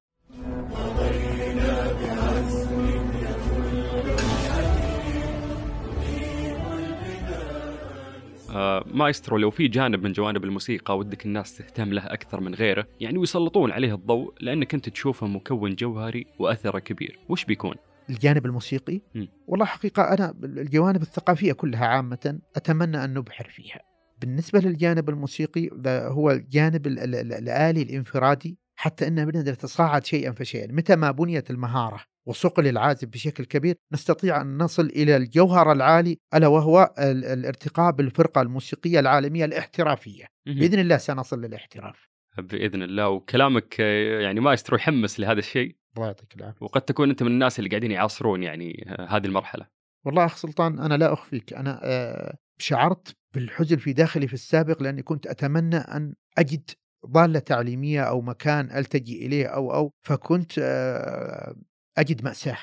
آه 8.54 8.84
مايسترو 8.94 9.36
لو 9.36 9.50
في 9.50 9.68
جانب 9.68 10.02
من 10.02 10.12
جوانب 10.12 10.44
الموسيقى 10.44 10.98
ودك 10.98 11.26
الناس 11.26 11.56
تهتم 11.56 11.92
له 11.92 12.06
أكثر 12.06 12.40
من 12.40 12.54
غيره 12.54 12.86
يعني 13.00 13.18
ويسلطون 13.18 13.70
عليه 13.70 13.94
الضوء 13.94 14.34
لأنك 14.40 14.74
أنت 14.74 14.88
تشوفه 14.88 15.26
مكون 15.26 15.74
جوهري 15.74 16.26
وأثره 16.38 16.78
كبير 16.78 17.18
وش 17.28 17.44
بيكون؟ 17.44 17.74
الجانب 18.10 18.46
الموسيقي 18.46 19.00
مم. 19.14 19.28
والله 19.46 19.64
حقيقة 19.66 20.02
أنا 20.02 20.34
الجوانب 20.44 21.02
الثقافية 21.02 21.52
كلها 21.52 21.86
عامة 21.86 22.38
أتمنى 22.56 23.04
أن 23.04 23.14
نبحر 23.14 23.44
فيها 23.44 23.80
بالنسبة 24.20 24.58
للجانب 24.60 25.08
الموسيقي 25.08 25.68
هو 25.86 26.30
الجانب 26.30 26.86
ال- 26.86 26.98
ال- 26.98 27.14
ال- 27.14 27.32
الآلي 27.32 27.82
الانفرادي 27.82 28.58
حتى 28.80 29.06
أننا 29.06 29.24
بنقدر 29.24 29.52
نتصاعد 29.52 30.04
شيئا 30.04 30.32
فشيئا. 30.32 30.72
متى 30.72 30.96
ما 30.96 31.10
بنيت 31.10 31.50
المهارة 31.50 32.00
وصقل 32.26 32.66
العازف 32.66 33.08
بشكل 33.08 33.44
كبير 33.44 33.74
نستطيع 33.92 34.40
أن 34.40 34.58
نصل 34.58 34.86
إلى 34.86 35.16
الجوهر 35.16 35.72
العالي 35.72 36.18
ألا 36.34 36.46
وهو 36.46 36.94
ال- 36.98 37.24
الارتقاء 37.24 37.92
بالفرقة 37.92 38.40
الموسيقية 38.42 39.00
العالمية 39.00 39.44
الاحترافية. 39.44 40.24
بإذن 40.46 40.78
الله 40.78 40.96
سنصل 40.96 41.40
للاحتراف. 41.40 42.08
بإذن 42.38 42.82
الله. 42.82 43.08
وكلامك 43.08 43.78
يعني 44.20 44.40
مايسترو 44.40 44.76
يحمس 44.76 45.20
لهذا 45.20 45.38
الشيء. 45.38 45.76
الله 45.96 46.06
يعطيك 46.06 46.36
العافية. 46.36 46.64
وقد 46.64 46.80
تكون 46.82 47.10
أنت 47.10 47.22
من 47.22 47.30
الناس 47.30 47.58
اللي 47.58 47.70
قاعدين 47.70 47.90
يعاصرون 47.90 48.42
يعني 48.42 48.84
آه، 48.88 49.06
هذه 49.16 49.26
المرحلة. 49.26 49.66
والله 50.04 50.24
أخ 50.24 50.36
سلطان 50.36 50.78
أنا 50.78 50.94
لا 50.94 51.12
أخفيك. 51.12 51.52
أنا 51.52 51.80
آه، 51.82 52.36
شعرت 52.58 53.16
بالحزن 53.34 53.76
في 53.76 53.92
داخلي 53.92 54.26
في 54.26 54.34
السابق 54.34 54.82
لأني 54.82 55.02
كنت 55.02 55.26
أتمنى 55.26 55.76
أن 55.76 56.14
أجد 56.38 56.70
ضالة 57.06 57.38
تعليمية 57.38 58.02
أو 58.02 58.20
مكان 58.20 58.70
ألتجي 58.70 59.26
إليه 59.26 59.46
أو 59.46 59.74
أو 59.74 59.92
فكنت 60.02 60.52
آه، 60.58 61.54
أجد 61.98 62.24
مأساة. 62.24 62.56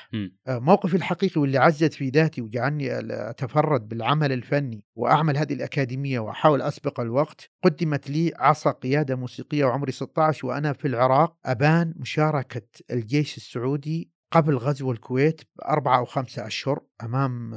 آه، 0.46 0.58
موقفي 0.58 0.96
الحقيقي 0.96 1.40
واللي 1.40 1.58
عزت 1.58 1.94
في 1.94 2.08
ذاتي 2.08 2.42
وجعلني 2.42 2.88
أتفرد 3.30 3.88
بالعمل 3.88 4.32
الفني 4.32 4.84
وأعمل 4.96 5.36
هذه 5.36 5.52
الأكاديمية 5.52 6.18
وأحاول 6.18 6.62
أسبق 6.62 7.00
الوقت 7.00 7.50
قدمت 7.64 8.10
لي 8.10 8.32
عصا 8.36 8.70
قيادة 8.70 9.16
موسيقية 9.16 9.64
وعمري 9.64 9.92
16 9.92 10.46
وأنا 10.46 10.72
في 10.72 10.88
العراق 10.88 11.36
أبان 11.46 11.94
مشاركة 11.96 12.68
الجيش 12.90 13.36
السعودي 13.36 14.10
قبل 14.30 14.56
غزو 14.56 14.92
الكويت 14.92 15.40
بأربعة 15.56 15.98
أو 15.98 16.04
خمسة 16.04 16.46
أشهر 16.46 16.80
أمام 17.02 17.54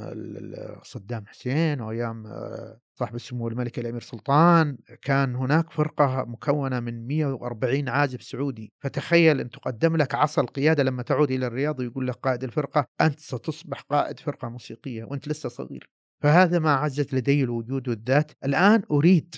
صدام 0.82 1.26
حسين 1.26 1.80
وأيام 1.80 2.26
آه، 2.26 2.78
صاحب 2.98 3.14
السمو 3.14 3.48
الملك 3.48 3.78
الأمير 3.78 4.00
سلطان. 4.00 4.78
كان 5.02 5.34
هناك 5.34 5.70
فرقة 5.70 6.24
مكونة 6.24 6.80
من 6.80 7.06
140 7.06 7.88
عازف 7.88 8.22
سعودي. 8.22 8.72
فتخيل 8.80 9.40
أن 9.40 9.50
تقدم 9.50 9.96
لك 9.96 10.14
عصا 10.14 10.42
القيادة 10.42 10.82
لما 10.82 11.02
تعود 11.02 11.30
إلى 11.30 11.46
الرياض 11.46 11.80
ويقول 11.80 12.06
لك 12.08 12.14
قائد 12.14 12.44
الفرقة 12.44 12.86
أنت 13.00 13.20
ستصبح 13.20 13.80
قائد 13.80 14.20
فرقة 14.20 14.48
موسيقية 14.48 15.04
وأنت 15.04 15.28
لسه 15.28 15.48
صغير. 15.48 15.90
فهذا 16.22 16.58
ما 16.58 16.74
عزت 16.74 17.14
لدي 17.14 17.44
الوجود 17.44 17.88
والذات. 17.88 18.32
الآن 18.44 18.82
أريد 18.90 19.34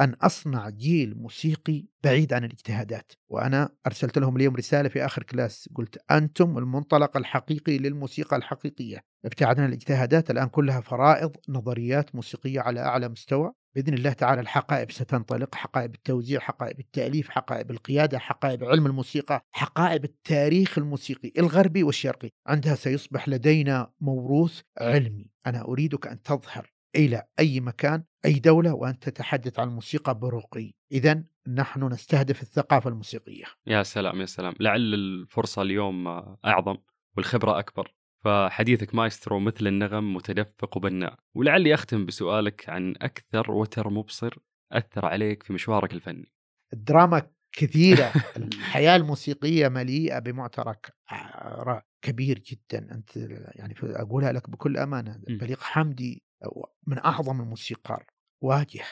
أن 0.00 0.14
أصنع 0.22 0.68
جيل 0.68 1.18
موسيقي 1.18 1.84
بعيد 2.04 2.32
عن 2.32 2.44
الاجتهادات. 2.44 3.12
وأنا 3.28 3.68
أرسلت 3.86 4.18
لهم 4.18 4.36
اليوم 4.36 4.56
رسالة 4.56 4.88
في 4.88 5.04
آخر 5.04 5.22
كلاس 5.22 5.68
قلت 5.74 5.98
أنتم 6.10 6.58
المنطلق 6.58 7.16
الحقيقي 7.16 7.78
للموسيقى 7.78 8.36
الحقيقية. 8.36 9.04
ابتعدنا 9.24 9.66
الاجتهادات 9.66 10.30
الآن 10.30 10.48
كلها 10.48 10.80
فرائض 10.80 11.36
نظريات 11.48 12.14
موسيقية 12.14 12.60
على 12.60 12.80
أعلى 12.80 13.08
مستوى. 13.08 13.52
بإذن 13.74 13.94
الله 13.94 14.12
تعالى 14.12 14.40
الحقائب 14.40 14.90
ستنطلق 14.92 15.54
حقائب 15.54 15.94
التوزيع 15.94 16.40
حقائب 16.40 16.80
التأليف 16.80 17.28
حقائب 17.28 17.70
القيادة 17.70 18.18
حقائب 18.18 18.64
علم 18.64 18.86
الموسيقى 18.86 19.40
حقائب 19.52 20.04
التاريخ 20.04 20.78
الموسيقي 20.78 21.32
الغربي 21.38 21.82
والشرقي. 21.82 22.30
عندها 22.46 22.74
سيصبح 22.74 23.28
لدينا 23.28 23.92
موروث 24.00 24.60
علمي. 24.78 25.30
أنا 25.46 25.62
أريدك 25.62 26.06
أن 26.06 26.22
تظهر 26.22 26.73
إلى 26.96 27.22
أي 27.40 27.60
مكان 27.60 28.04
أي 28.24 28.32
دولة 28.32 28.74
وأن 28.74 28.98
تتحدث 28.98 29.58
عن 29.58 29.68
الموسيقى 29.68 30.18
برقي 30.18 30.72
إذا 30.92 31.24
نحن 31.48 31.84
نستهدف 31.84 32.42
الثقافة 32.42 32.90
الموسيقية. 32.90 33.44
يا 33.66 33.82
سلام 33.82 34.20
يا 34.20 34.26
سلام. 34.26 34.54
لعل 34.60 34.94
الفرصة 34.94 35.62
اليوم 35.62 36.08
أعظم 36.44 36.76
والخبرة 37.16 37.58
أكبر. 37.58 37.94
فحديثك 38.24 38.94
مايسترو 38.94 39.40
مثل 39.40 39.66
النغم 39.66 40.14
متدفق 40.14 40.76
وبناء 40.76 41.18
ولعلي 41.34 41.74
أختم 41.74 42.06
بسؤالك 42.06 42.68
عن 42.68 42.94
أكثر 43.02 43.50
وتر 43.50 43.90
مبصر 43.90 44.38
أثر 44.72 45.06
عليك 45.06 45.42
في 45.42 45.52
مشوارك 45.52 45.92
الفني. 45.92 46.32
الدراما 46.72 47.30
كثيرة. 47.52 48.12
الحياة 48.36 48.96
الموسيقية 48.96 49.68
مليئة 49.68 50.18
بمعترك 50.18 50.94
كبير 52.02 52.38
جدا. 52.38 52.94
أنت 52.94 53.16
يعني 53.54 53.74
أقولها 53.82 54.32
لك 54.32 54.50
بكل 54.50 54.76
أمانة. 54.76 55.20
بليغ 55.28 55.60
حمدي 55.60 56.23
من 56.86 56.98
أعظم 56.98 57.40
الموسيقار 57.40 58.06
واجه. 58.42 58.82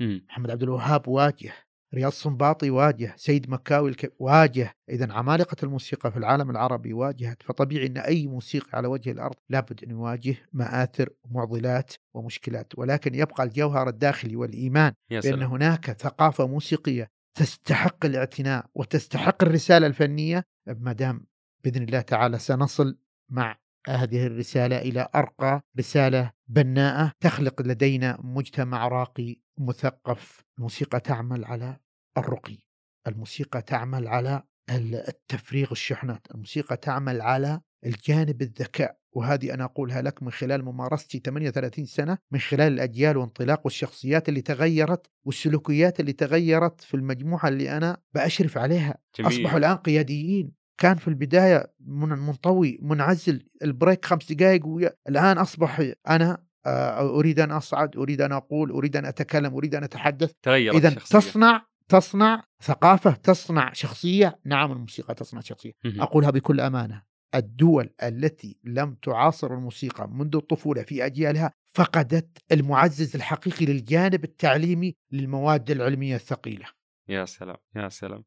مم. 0.00 0.24
محمد 0.28 0.50
عبد 0.50 0.62
الوهاب 0.62 1.08
واجه. 1.08 1.52
رياض 1.94 2.12
صنباطي 2.12 2.70
واجه. 2.70 3.14
سيد 3.16 3.50
مكاوي 3.50 3.90
الك... 3.90 4.14
واجه. 4.18 4.72
إذا 4.90 5.12
عمالقة 5.12 5.56
الموسيقى 5.62 6.10
في 6.12 6.16
العالم 6.16 6.50
العربي 6.50 6.92
واجهت 6.92 7.42
فطبيعي 7.42 7.86
أن 7.86 7.98
أي 7.98 8.26
موسيقى 8.26 8.68
على 8.72 8.88
وجه 8.88 9.10
الأرض 9.10 9.34
لابد 9.48 9.84
أن 9.84 9.90
يواجه 9.90 10.36
مآثر 10.52 11.08
ومعضلات 11.24 11.92
ومشكلات 12.14 12.78
ولكن 12.78 13.14
يبقى 13.14 13.44
الجوهر 13.44 13.88
الداخلي 13.88 14.36
والإيمان 14.36 14.92
بأن 15.10 15.42
هناك 15.42 15.90
ثقافة 15.90 16.46
موسيقية 16.46 17.10
تستحق 17.36 18.04
الاعتناء 18.04 18.66
وتستحق 18.74 19.42
الرسالة 19.42 19.86
الفنية 19.86 20.42
ما 20.66 20.92
دام 20.92 21.26
بإذن 21.64 21.82
الله 21.82 22.00
تعالى 22.00 22.38
سنصل 22.38 22.98
مع 23.30 23.56
هذه 23.88 24.26
الرسالة 24.26 24.78
إلى 24.78 25.08
أرقى 25.14 25.60
رسالة 25.78 26.32
بناءة 26.48 27.12
تخلق 27.20 27.62
لدينا 27.62 28.18
مجتمع 28.22 28.88
راقي 28.88 29.36
مثقف. 29.58 30.44
الموسيقى 30.58 31.00
تعمل 31.00 31.44
على 31.44 31.76
الرقي. 32.18 32.58
الموسيقى 33.06 33.62
تعمل 33.62 34.08
على 34.08 34.42
التفريغ 34.70 35.72
الشحنات. 35.72 36.26
الموسيقى 36.34 36.76
تعمل 36.76 37.20
على 37.20 37.60
الجانب 37.86 38.42
الذكاء. 38.42 38.96
وهذه 39.16 39.54
أنا 39.54 39.64
أقولها 39.64 40.02
لك 40.02 40.22
من 40.22 40.30
خلال 40.30 40.64
ممارستي 40.64 41.18
38 41.18 41.86
سنة 41.86 42.18
من 42.32 42.38
خلال 42.38 42.72
الأجيال 42.72 43.16
وانطلاق 43.16 43.60
والشخصيات 43.64 44.28
اللي 44.28 44.40
تغيرت 44.40 45.06
والسلوكيات 45.26 46.00
اللي 46.00 46.12
تغيرت 46.12 46.80
في 46.80 46.94
المجموعة 46.94 47.48
اللي 47.48 47.76
أنا 47.76 47.96
بأشرف 48.14 48.58
عليها. 48.58 48.98
جميل. 49.18 49.32
أصبحوا 49.32 49.58
الآن 49.58 49.76
قياديين. 49.76 50.52
كان 50.78 50.96
في 50.96 51.08
البداية 51.08 51.72
من 51.80 52.08
منطوي 52.08 52.78
منعزل 52.82 53.46
البريك 53.62 54.04
خمس 54.04 54.32
دقائق 54.32 54.66
ويا 54.66 54.92
الآن 55.08 55.38
أصبح 55.38 55.92
أنا 56.08 56.46
آه، 56.66 57.18
أريد 57.18 57.40
أن 57.40 57.50
أصعد 57.50 57.96
أريد 57.96 58.20
أن 58.20 58.32
أقول 58.32 58.70
أريد 58.70 58.96
أن 58.96 59.04
أتكلم 59.04 59.54
أريد 59.54 59.74
أن 59.74 59.84
أتحدث. 59.84 60.32
تغيرت 60.42 60.76
إذا 60.76 60.88
الشخصية. 60.88 61.18
تصنع 61.18 61.66
تصنع 61.88 62.44
ثقافة 62.62 63.10
تصنع 63.10 63.72
شخصية. 63.72 64.38
نعم 64.44 64.72
الموسيقى 64.72 65.14
تصنع 65.14 65.40
شخصية. 65.40 65.72
مهم. 65.84 66.00
أقولها 66.00 66.30
بكل 66.30 66.60
أمانة. 66.60 67.02
الدول 67.34 67.90
التي 68.02 68.58
لم 68.64 68.94
تعاصر 68.94 69.54
الموسيقى 69.54 70.08
منذ 70.08 70.36
الطفولة 70.36 70.82
في 70.82 71.06
أجيالها 71.06 71.52
فقدت 71.74 72.38
المعزز 72.52 73.16
الحقيقي 73.16 73.66
للجانب 73.66 74.24
التعليمي 74.24 74.94
للمواد 75.12 75.70
العلمية 75.70 76.14
الثقيلة. 76.14 76.66
يا 77.08 77.24
سلام 77.24 77.56
يا 77.76 77.88
سلام. 77.88 78.24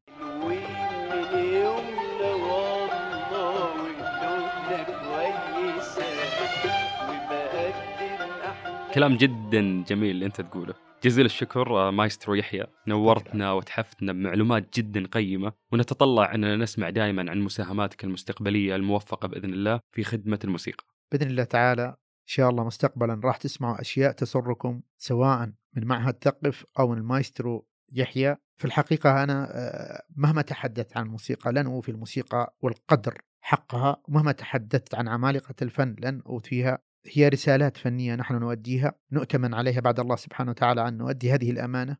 كلام 8.94 9.16
جدا 9.16 9.84
جميل 9.84 10.10
اللي 10.10 10.26
أنت 10.26 10.40
تقوله. 10.40 10.74
جزيل 11.04 11.26
الشكر 11.26 11.76
آه، 11.76 11.90
مايسترو 11.90 12.34
يحيى. 12.34 12.66
نورتنا 12.86 13.52
وتحفتنا 13.52 14.12
بمعلومات 14.12 14.78
جدا 14.78 15.06
قيمة 15.06 15.52
ونتطلع 15.72 16.34
أننا 16.34 16.56
نسمع 16.56 16.90
دائما 16.90 17.30
عن 17.30 17.40
مساهماتك 17.40 18.04
المستقبلية 18.04 18.76
الموفقة 18.76 19.28
بإذن 19.28 19.52
الله 19.52 19.80
في 19.92 20.04
خدمة 20.04 20.38
الموسيقى. 20.44 20.84
بإذن 21.12 21.30
الله 21.30 21.44
تعالى 21.44 21.84
إن 21.86 22.26
شاء 22.26 22.50
الله 22.50 22.64
مستقبلا 22.64 23.20
راح 23.24 23.36
تسمعوا 23.36 23.80
أشياء 23.80 24.12
تسركم 24.12 24.80
سواء 24.98 25.52
من 25.76 25.84
معهد 25.86 26.16
ثقف 26.22 26.64
أو 26.78 26.88
من 26.88 26.98
المايسترو 26.98 27.66
يحيى. 27.92 28.36
في 28.56 28.64
الحقيقة 28.64 29.22
أنا 29.22 29.48
آه، 29.50 30.02
مهما 30.16 30.42
تحدثت 30.42 30.96
عن 30.96 31.06
الموسيقى 31.06 31.52
لن 31.52 31.66
أوفي 31.66 31.90
الموسيقى 31.90 32.56
والقدر 32.62 33.18
حقها 33.40 34.02
ومهما 34.08 34.32
تحدثت 34.32 34.94
عن 34.94 35.08
عمالقة 35.08 35.54
الفن 35.62 35.96
لن 35.98 36.22
أوفيها. 36.26 36.78
هي 37.06 37.28
رسالات 37.28 37.76
فنية 37.76 38.14
نحن 38.14 38.34
نؤديها 38.34 38.92
نؤتمن 39.12 39.54
عليها 39.54 39.80
بعد 39.80 40.00
الله 40.00 40.16
سبحانه 40.16 40.50
وتعالى 40.50 40.88
أن 40.88 40.98
نؤدي 40.98 41.32
هذه 41.32 41.50
الأمانة. 41.50 41.96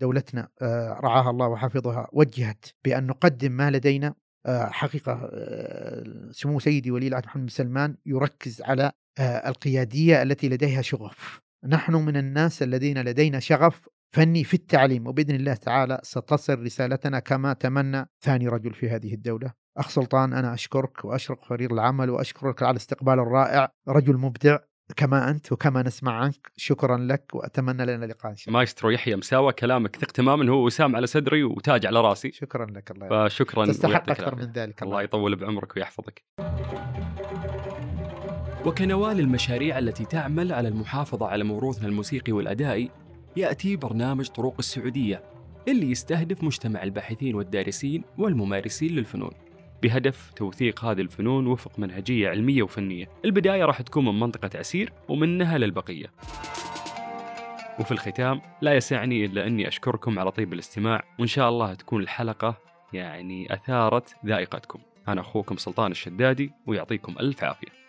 دولتنا 0.00 0.48
آه، 0.62 1.00
رعاها 1.04 1.30
الله 1.30 1.46
وحفظها 1.48 2.08
وجهت 2.12 2.66
بأن 2.84 3.06
نقدم 3.06 3.52
ما 3.52 3.70
لدينا 3.70 4.14
آه، 4.46 4.66
حقيقة 4.66 5.30
آه، 5.32 6.30
سمو 6.30 6.60
سيدي 6.60 6.90
ولي 6.90 7.08
العهد 7.08 7.26
محمد 7.26 7.42
بن 7.42 7.48
سلمان 7.48 7.96
يركز 8.06 8.62
على 8.62 8.92
القيادية 9.20 10.22
التي 10.22 10.48
لديها 10.48 10.82
شغف. 10.82 11.40
نحن 11.64 11.94
من 11.94 12.16
الناس 12.16 12.62
الذين 12.62 13.02
لدينا 13.02 13.40
شغف 13.40 13.88
فني 14.14 14.44
في 14.44 14.54
التعليم 14.54 15.06
وبإذن 15.06 15.34
الله 15.34 15.54
تعالى 15.54 16.00
ستصل 16.02 16.62
رسالتنا 16.62 17.18
كما 17.18 17.52
تمنى 17.52 18.06
ثاني 18.20 18.48
رجل 18.48 18.74
في 18.74 18.90
هذه 18.90 19.14
الدولة. 19.14 19.61
أخ 19.76 19.88
سلطان 19.88 20.32
أنا 20.32 20.54
أشكرك 20.54 21.04
وأشكرك 21.04 21.44
فريق 21.44 21.72
العمل 21.72 22.10
وأشكرك 22.10 22.62
على 22.62 22.70
الاستقبال 22.70 23.14
الرائع. 23.14 23.72
رجل 23.88 24.16
مبدع 24.16 24.58
كما 24.96 25.30
أنت 25.30 25.52
وكما 25.52 25.82
نسمع 25.82 26.12
عنك. 26.12 26.50
شكرا 26.56 26.96
لك 26.96 27.30
وأتمنى 27.34 27.84
لنا 27.86 28.04
لقاء 28.04 28.32
إن 28.32 28.36
شاء 28.36 28.48
الله 28.48 28.58
مايسترو 28.58 28.90
يحيى 28.90 29.16
مساوى 29.16 29.52
كلامك 29.52 29.96
ثق 29.96 30.10
تماما 30.12 30.50
هو 30.50 30.66
وسام 30.66 30.96
على 30.96 31.06
صدري 31.06 31.44
وتاج 31.44 31.86
على 31.86 32.00
راسي. 32.00 32.32
شكرا 32.32 32.66
لك 32.66 32.90
الله 32.90 33.06
يرحمك. 33.06 33.30
فشكرا 33.30 33.66
تستحق 33.66 34.10
أكثر. 34.10 34.34
من 34.34 34.52
ذلك 34.52 34.82
الله 34.82 35.02
يطول 35.02 35.36
بعمرك 35.36 35.76
ويحفظك. 35.76 36.22
وكنوال 38.66 39.20
المشاريع 39.20 39.78
التي 39.78 40.04
تعمل 40.04 40.52
على 40.52 40.68
المحافظة 40.68 41.26
على 41.26 41.44
موروثنا 41.44 41.88
الموسيقي 41.88 42.32
والأدائي 42.32 42.90
يأتي 43.36 43.76
برنامج 43.76 44.28
طرق 44.28 44.54
السعودية 44.58 45.22
اللي 45.68 45.90
يستهدف 45.90 46.44
مجتمع 46.44 46.82
الباحثين 46.82 47.34
والدارسين 47.34 48.04
والممارسين 48.18 48.92
للفنون. 48.92 49.30
بهدف 49.82 50.32
توثيق 50.36 50.84
هذه 50.84 51.00
الفنون 51.00 51.46
وفق 51.46 51.78
منهجية 51.78 52.28
علمية 52.28 52.62
وفنية. 52.62 53.08
البداية 53.24 53.64
راح 53.64 53.82
تكون 53.82 54.04
من 54.04 54.20
منطقة 54.20 54.58
عسير 54.58 54.92
ومنها 55.08 55.58
للبقية. 55.58 56.06
وفي 57.80 57.92
الختام 57.92 58.40
لا 58.60 58.74
يسعني 58.74 59.24
إلا 59.24 59.46
أني 59.46 59.68
أشكركم 59.68 60.18
على 60.18 60.30
طيب 60.30 60.52
الاستماع 60.52 61.04
وإن 61.18 61.26
شاء 61.26 61.48
الله 61.48 61.74
تكون 61.74 62.02
الحلقة 62.02 62.58
يعني 62.92 63.54
أثارت 63.54 64.16
ذائقتكم. 64.26 64.78
أنا 65.08 65.20
أخوكم 65.20 65.56
سلطان 65.56 65.90
الشدادي 65.90 66.52
ويعطيكم 66.66 67.14
ألف 67.20 67.44
عافية. 67.44 67.81